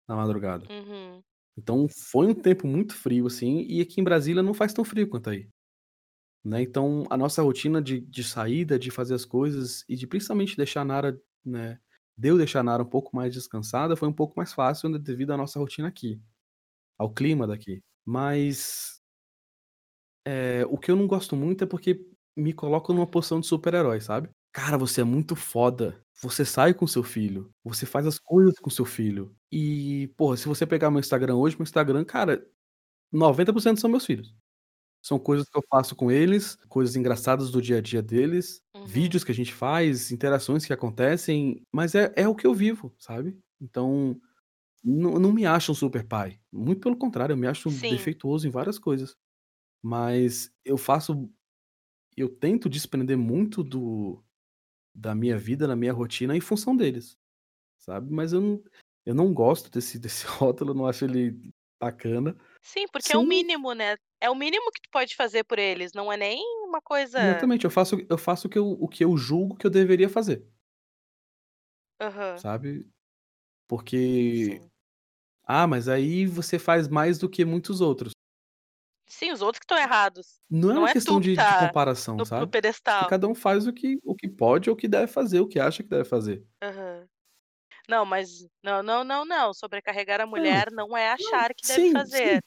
[0.08, 0.70] na madrugada.
[0.70, 1.24] Uhum.
[1.58, 5.10] Então foi um tempo muito frio, assim, e aqui em Brasília não faz tão frio
[5.10, 5.50] quanto aí.
[6.46, 10.58] Né, então a nossa rotina de de saída, de fazer as coisas e de principalmente
[10.58, 11.80] deixar a Nara, né,
[12.18, 15.34] de eu deixar a Nara um pouco mais descansada, foi um pouco mais fácil, devido
[15.34, 16.22] à nossa rotina aqui,
[17.00, 17.84] ao clima daqui.
[18.06, 19.02] Mas
[20.26, 22.00] eh, o que eu não gosto muito é porque
[22.36, 24.30] me colocam numa posição de super-herói, sabe.
[24.54, 28.70] "Cara, você é muito foda, você sai com seu filho, você faz as coisas com
[28.70, 32.46] seu filho", e, porra, se você pegar meu Instagram hoje, meu Instagram, cara,
[33.12, 34.36] 90% são meus filhos.
[35.08, 39.10] São coisas que eu faço com eles, coisas engraçadas do dia a dia deles, Uhum.
[39.10, 42.94] vídeos que a gente faz, interações que acontecem, mas é é o que eu vivo,
[43.00, 43.38] sabe.
[43.62, 44.20] Então,
[44.84, 48.10] não não me acho um super pai, muito pelo contrário, eu me acho Sim.
[48.12, 49.16] defeituoso em várias coisas.
[49.84, 51.30] Mas eu faço
[52.16, 54.24] eu tento desprender muito do
[54.96, 57.18] da minha vida, da minha rotina em função deles,
[57.80, 58.12] sabe.
[58.14, 58.64] Mas eu não
[59.06, 62.36] eu não gosto desse desse rótulo, não acho ele bacana.
[62.62, 65.60] Sim, porque é o Sim mínimo, né, é o mínimo que tu pode fazer por
[65.60, 68.88] eles, não é nem uma coisa Exatamente, eu faço eu faço o que eu o
[68.88, 70.48] que eu julgo que eu deveria fazer.
[72.00, 72.42] Aham.
[72.42, 72.88] Sabe,
[73.68, 74.70] porque Sim.
[75.44, 78.14] "Ah, mas aí você faz mais do que muitos outros".
[79.10, 81.56] Sim, os outros que estão errados, Não é não uma é questão de de tá
[81.56, 82.54] comparação, no no sabe.
[82.96, 83.06] Que pedestal.
[83.06, 85.60] cada um faz o que o que pode ou o que deve fazer, o que
[85.60, 86.46] acha que deve fazer.
[86.62, 87.10] Aham.
[87.90, 91.66] Não, mas não, não, não, não, sobrecarregar a Não, mulher não é não, achar que
[91.66, 91.94] deve sim, sim.
[91.94, 92.44] fazer.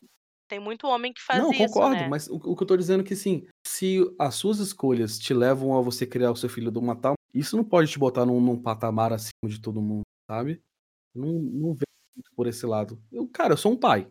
[0.49, 2.09] Tem muito homem que faz Não, isso, concordo, né.
[2.09, 5.33] mas o o que eu tô dizendo é que, assim, se as suas escolhas te
[5.33, 8.27] levam a você criar o seu filho de uma tal isso não pode te botar
[8.27, 10.61] num num patamar acima de todo mundo, sabe.
[11.15, 11.87] Não não vejo
[12.37, 13.01] por esse lado.
[13.13, 14.11] Eu cara, eu sou um pai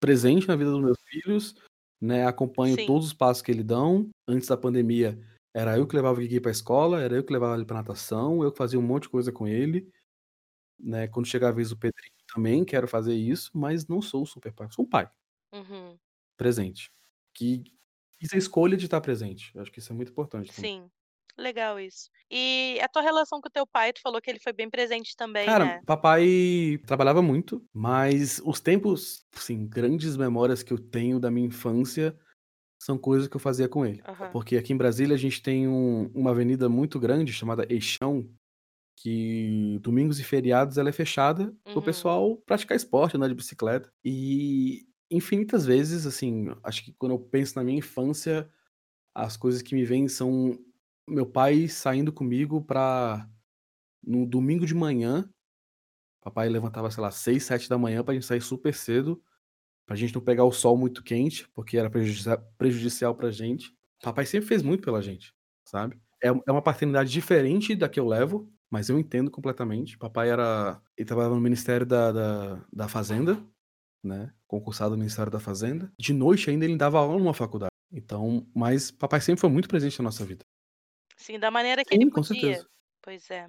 [0.00, 1.54] presente na vida dos meus filhos,
[2.00, 2.86] né, acompanho Sim.
[2.86, 4.08] todos os passos que eles dão.
[4.28, 5.18] Antes da pandemia,
[5.54, 8.42] era eu que levava o Guigui pra escola, era eu que levava ele pra natação,
[8.42, 9.90] eu que fazia um monte de coisa com ele,
[10.78, 14.26] né, quando chegava a vez do Pedrinho também quero fazer isso, mas não sou o
[14.26, 15.10] super pai, sou um pai
[15.52, 16.00] Uhum.
[16.36, 16.90] presente,
[17.34, 17.62] que
[18.18, 20.70] fiz a escolha de estar presente, eu acho que isso é muito importante também.
[20.70, 20.90] Sim,
[21.36, 22.10] legal isso.
[22.30, 25.14] E a tua relação com o teu pai, tu falou que ele foi bem presente
[25.16, 25.82] também, Cara, né.
[25.86, 32.18] papai trabalhava muito, mas os tempos, assim, grandes memórias que eu tenho da minha infância,
[32.82, 34.04] são coisas que eu fazia com ele.
[34.04, 34.32] Aham.
[34.32, 38.30] Porque aqui em Brasília a gente tem um uma avenida muito grande chamada Eixão,
[39.02, 41.82] que domingos e feriados ela é fechada para o Uhum.
[41.82, 43.92] pessoal praticar esporte, andar de bicicleta.
[44.04, 48.50] E infinitas vezes, assim, acho que quando eu penso na minha infância,
[49.14, 50.58] as coisas que me vêm são
[51.08, 53.28] meu pai saindo comigo pra
[54.04, 55.30] no domingo de manhã,
[56.20, 59.22] papai levantava, sei lá, 6, 7 da manhã pra gente sair super cedo
[59.86, 62.28] pra gente não pegar o sol muito quente, porque era prejudici
[62.58, 63.72] prejudicial pra gente.
[64.02, 65.34] Papai sempre fez muito pela gente,
[65.64, 66.00] sabe.
[66.22, 69.98] É é uma paternidade diferente da que eu levo, mas eu entendo completamente.
[69.98, 73.38] Papai era ele trabalhava no Ministério da da da Fazenda,
[74.04, 75.92] né, concursado no Ministério da Fazenda.
[76.00, 77.70] De noite ainda ele dava aula numa faculdade.
[77.92, 80.44] Então mas papai sempre foi muito presente na nossa vida.
[81.16, 82.62] Sim, da maneira que ele Sim, com podia.
[82.62, 82.66] certeza.
[83.02, 83.46] Pois é.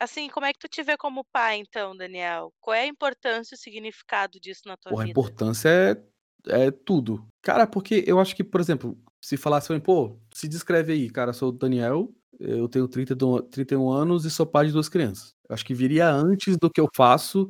[0.00, 2.52] Assim, como é que tu te vê como pai então, Daniel?
[2.60, 5.06] Qual é a importância e o significado disso na tua Porra, a vida?
[5.06, 6.12] importância é
[6.44, 7.24] é tudo.
[7.40, 11.08] Cara, porque eu acho que, por exemplo, se falasse "Pô, se descreve aí".
[11.10, 14.72] Cara, sou o Daniel, eu tenho trinta e do 31 anos e sou pai de
[14.72, 15.34] 2 crianças.
[15.48, 17.48] Eu acho que viria antes do que eu faço,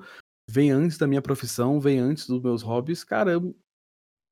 [0.49, 3.05] vem antes da minha profissão, vem antes dos meus hobbies.
[3.05, 3.55] Cara, eu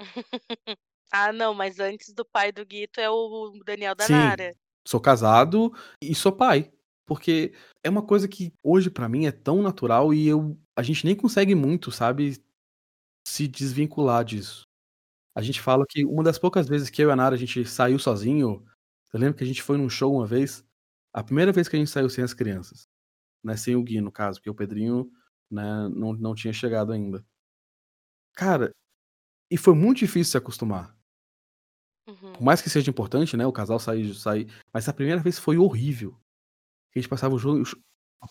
[1.13, 4.55] Ah, não, mas antes do pai do Gui, tu é o Daniel da Sim, Nara.
[4.87, 6.71] sou casado e sou pai.
[7.05, 11.05] Porque é uma coisa que hoje pra mim é tão natural e eu a gente
[11.05, 12.41] nem consegue muito, sabe,
[13.27, 14.63] se desvincular disso.
[15.37, 17.65] A gente fala que uma das poucas vezes que eu e a Nara a gente
[17.65, 18.65] saiu sozinho,
[19.13, 20.65] eu lembro que a gente foi num show uma vez,
[21.13, 22.89] a primeira vez que a gente saiu sem as crianças,
[23.45, 25.11] né, sem o Gui no caso, porque o Pedrinho,
[25.51, 27.25] né, não não tinha chegado ainda.
[28.35, 28.73] Cara,
[29.51, 30.97] e foi muito difícil se acostumar.
[32.07, 32.45] Por Uhum.
[32.45, 36.17] mais que seja importante, né, o casal sair sair mas a primeira vez foi horrível.
[36.95, 37.63] A gente passava o jogo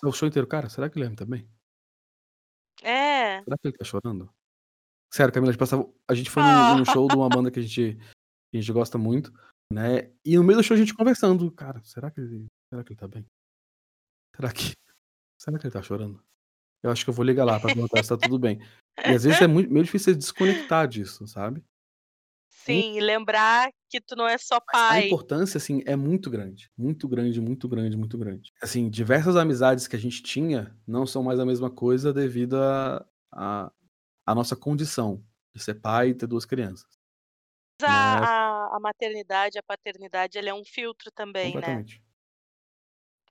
[0.03, 1.49] o show inteiro: "Cara, será que o Guilherme tá bem?
[2.83, 3.43] É.
[3.43, 4.29] Será que ele tá chorando?".
[5.13, 6.85] Sério, Camila, a gente passava a gente foi num num Ah.
[6.85, 7.95] show de uma banda que a gente
[8.51, 9.33] que a gente gosta muito,
[9.71, 12.93] né, e no meio do show a gente conversando: "Cara, será que ele será que
[12.93, 13.25] ele tá bem?
[14.35, 14.73] Será que
[15.41, 16.23] será que ele tá chorando?
[16.83, 18.59] Eu acho que eu vou ligar lá pra perguntar se tá tudo bem".
[19.05, 21.63] E às vezes é mui meio difícil você desconectar disso, sabe.
[22.51, 24.99] Sim, e lembrar que tu não é só Mas a pai.
[24.99, 28.51] importância, assim, é muito grande, muito grande, muito grande, muito grande.
[28.61, 33.05] Assim, diversas amizades que a gente tinha não são mais a mesma coisa devido a
[33.31, 33.71] a
[34.27, 36.87] a nossa condição de ser pai e ter 2 crianças,
[37.87, 38.27] né.
[38.69, 41.81] A a maternidade, a paternidade, ele é um filtro também, né.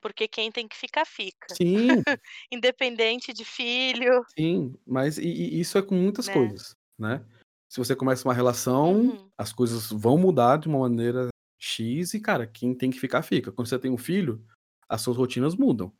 [0.02, 1.56] Porque quem tem que ficar, fica.
[1.56, 2.04] Sim.
[2.52, 4.24] Independente de filho.
[4.36, 6.28] Sim, mas e e isso é com muitas Né.
[6.28, 7.24] coisas, né.
[7.68, 9.30] Se você começa uma relação, Uhum.
[9.36, 11.28] as coisas vão mudar de uma maneira
[11.58, 13.52] "x" e, cara, quem tem que ficar, fica.
[13.52, 14.44] Quando você tem um filho,
[14.88, 15.92] as suas rotinas mudam.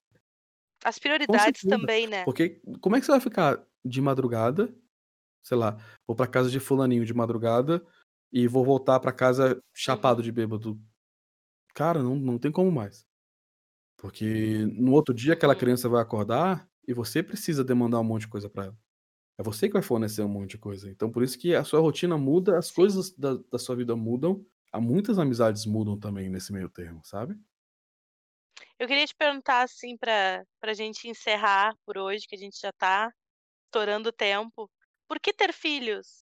[0.85, 2.29] As prioridades também, né.
[2.29, 4.75] porque como é que você vai ficar de madrugada,
[5.45, 5.79] sei lá,
[6.09, 7.85] vou pra casa de fulaninho de madrugada
[8.33, 10.81] e vou voltar pra casa chapado de bêbado.
[11.75, 13.07] Cara, não não tem como mais.
[13.99, 18.29] Porque no outro dia aquela criança vai acordar e você precisa demandar um monte de
[18.29, 18.79] coisa pra ela.
[19.39, 20.91] É você que vai fornecer um monte de coisa.
[20.91, 24.45] Então por isso que a sua rotina muda, as coisas da da sua vida mudam,
[24.73, 27.37] há muitas amizades mudam também nesse meio termo, sabe.
[28.79, 32.73] Eu queria te perguntar, assim, pra pra gente encerrar por hoje, que a gente já
[32.73, 33.11] tá
[33.67, 34.71] estourando o tempo,
[35.09, 36.23] por que ter filhos?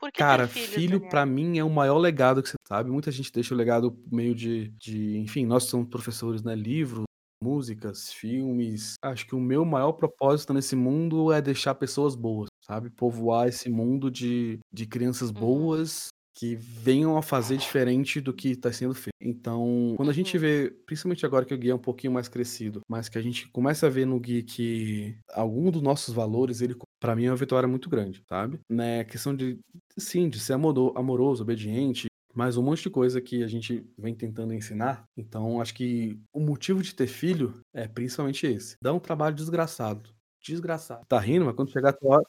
[0.00, 1.26] Por que ter Cara, filhos, filho pra Daniel?
[1.26, 4.68] mim é o maior legado que você sabe, muita gente deixa o legado meio de
[4.78, 7.04] de enfim, nós somos professores, né, livros,
[7.42, 8.94] músicas, filmes.
[9.02, 13.70] Acho que o meu maior propósito nesse mundo é deixar pessoas boas, sabe, povoar esse
[13.70, 15.70] mundo de de crianças Uhum.
[15.70, 16.08] boas
[16.40, 19.10] que venham a fazer diferente do que tá sendo feito.
[19.20, 20.40] Então, quando a gente Uhum.
[20.40, 23.46] vê, principalmente agora que o Gui é um pouquinho mais crescido, mas que a gente
[23.50, 27.36] começa a ver no Gui que algum dos nossos valores ele pra mim é uma
[27.36, 28.60] vitória muito grande, sabe.
[28.70, 29.58] Né, questão de
[29.98, 34.14] sim, de ser amoro amoroso, obediente, mais um monte de coisa que a gente vem
[34.14, 35.04] tentando ensinar.
[35.16, 38.76] Então acho que o motivo de ter filho é principalmente esse.
[38.82, 40.10] Dá um trabalho desgraçado,
[40.42, 41.04] desgraçado.
[41.08, 42.24] Tá rindo, mas quando chegar a tua hora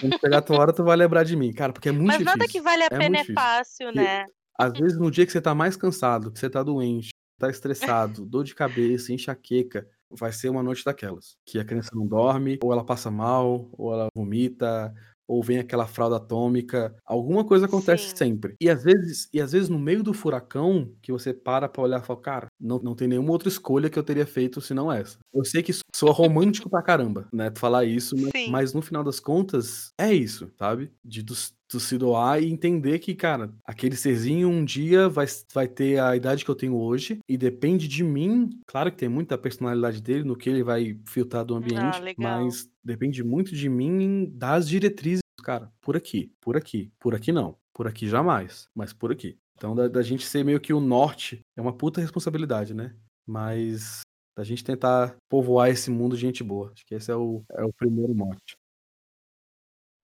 [0.00, 2.20] quando chegar a tua hora tu vai lembrar de mim, cara, porque é muito Mas
[2.20, 3.34] nada que difícil, vale a é pena é difícil.
[3.34, 4.26] fácil, Porque né.
[4.58, 8.24] às vezes no dia que você tá mais cansado, que você tá doente, tá estressado,
[8.26, 12.72] dor de cabeça, enxaqueca, vai ser uma noite daquelas, que a criança não dorme, ou
[12.72, 14.94] ela passa mal, ou ela vomita,
[15.28, 18.16] ou vem aquela fralda atômica, alguma coisa acontece Sim.
[18.16, 18.54] sempre.
[18.60, 22.00] E às vezes e às vezes no meio do furacão, que você para pra olhar
[22.02, 25.18] e fala: "Cara, não não tem nenhuma outra escolha que eu teria feito senão essa".
[25.32, 28.60] Eu sei que so soa romântico pra caramba, né, falar isso, ma Sim.
[28.60, 30.92] mas no final das contas é isso, sabe.
[31.04, 35.26] De tu s tu se doar e entender que, cara, aquele serzinho um dia vai
[35.52, 39.08] vai ter a idade que eu tenho hoje e depende de mim claro que tem
[39.08, 42.44] muita personalidade dele no que ele vai filtrar do Ah, ambiente, legal.
[42.44, 47.14] mas depende muito de mim em dar as diretrizes: "Cara, por aqui, por aqui, por
[47.14, 49.36] aqui não, por aqui jamais, mas por aqui".
[49.56, 52.94] Então da da gente ser meio que o norte, é uma puta responsabilidade, né,
[53.26, 54.00] mas
[54.36, 56.72] da gente tentar povoar esse mundo de gente boa.
[56.72, 58.56] Acho que esse é o é o primeiro mote.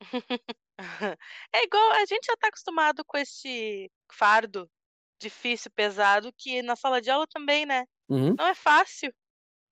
[1.52, 4.68] É igual a gente já tá acostumado com esse fardo
[5.20, 7.84] difícil, pesado, que na sala de aula também, né.
[8.08, 8.34] Uhum.
[8.38, 9.12] Não é fácil,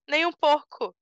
[0.09, 0.95] nem um pouco,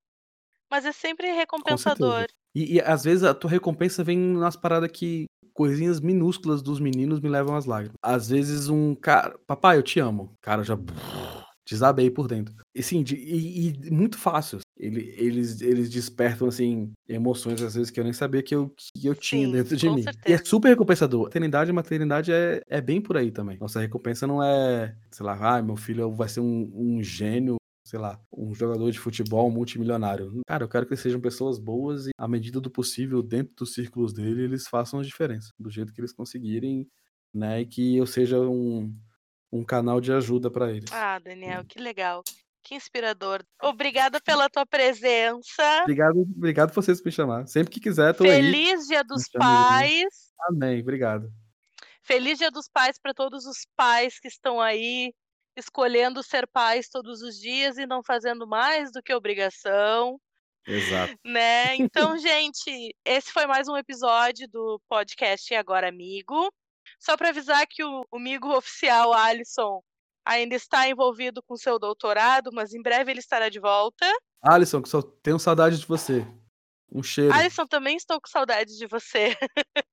[0.70, 2.26] mas é sempre recompensador.
[2.54, 5.26] E, e às vezes a tua recompensa vem nas paradas que.
[5.52, 7.96] Coisinhas minúsculas dos meninos me levam às lágrimas.
[8.02, 9.38] Às vezes um cara.
[9.46, 10.34] Papai, eu te amo.
[10.42, 10.76] Cara, já.
[11.68, 12.54] Desabei por dentro.
[12.74, 14.60] E, sim, de, e, e, muito fácil.
[14.78, 19.06] Ele, eles, eles despertam, assim, emoções, às vezes, que eu nem sabia que eu, que
[19.06, 20.02] eu tinha Sim, dentro de mim.
[20.02, 20.24] certeza.
[20.28, 21.24] E é super recompensador.
[21.24, 23.58] Maternidade e maternidade é, é bem por aí também.
[23.58, 27.56] Nossa recompensa não é, sei lá, ah, meu filho vai ser um, um gênio
[27.86, 30.40] sei lá, um jogador de futebol multimilionário.
[30.44, 33.74] Cara, eu quero que eles sejam pessoas boas e, à medida do possível, dentro dos
[33.74, 36.88] círculos dele, eles façam a diferença, do jeito que eles conseguirem,
[37.32, 37.60] né?
[37.60, 38.92] E que eu seja um,
[39.56, 40.90] um canal de ajuda para eles.
[40.92, 42.22] Ah, Daniel, que legal.
[42.62, 43.44] Que inspirador.
[43.62, 45.82] Obrigada pela tua presença.
[45.82, 47.46] Obrigado, obrigado por vocês me chamar.
[47.46, 48.30] Sempre que quiser, tô aí.
[48.30, 49.68] Feliz Dia dos Me chame de novo.
[49.68, 50.14] Pais.
[50.48, 51.32] Amém, obrigado.
[52.02, 55.12] Feliz Dia dos Pais para todos os pais que estão aí
[55.56, 60.20] escolhendo ser pais todos os dias e não fazendo mais do que obrigação,
[60.66, 61.14] Exato.
[61.24, 61.74] né?
[61.76, 66.52] Então, gente, esse foi mais um episódio do podcast Agora Amigo.
[66.98, 69.82] Só para avisar que o, o amigo oficial Alisson
[70.24, 74.06] ainda está envolvido com seu doutorado, mas em breve ele estará de volta.
[74.42, 76.26] Alisson, que só tenho saudade de você.
[76.92, 77.32] Um cheiro.
[77.32, 79.36] Alisson, também estou com saudade de você.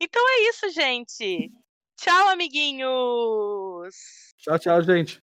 [0.00, 1.50] então é isso, gente.
[1.96, 3.94] Tchau, amiguinhos.
[4.38, 5.25] Tchau, tchau, gente.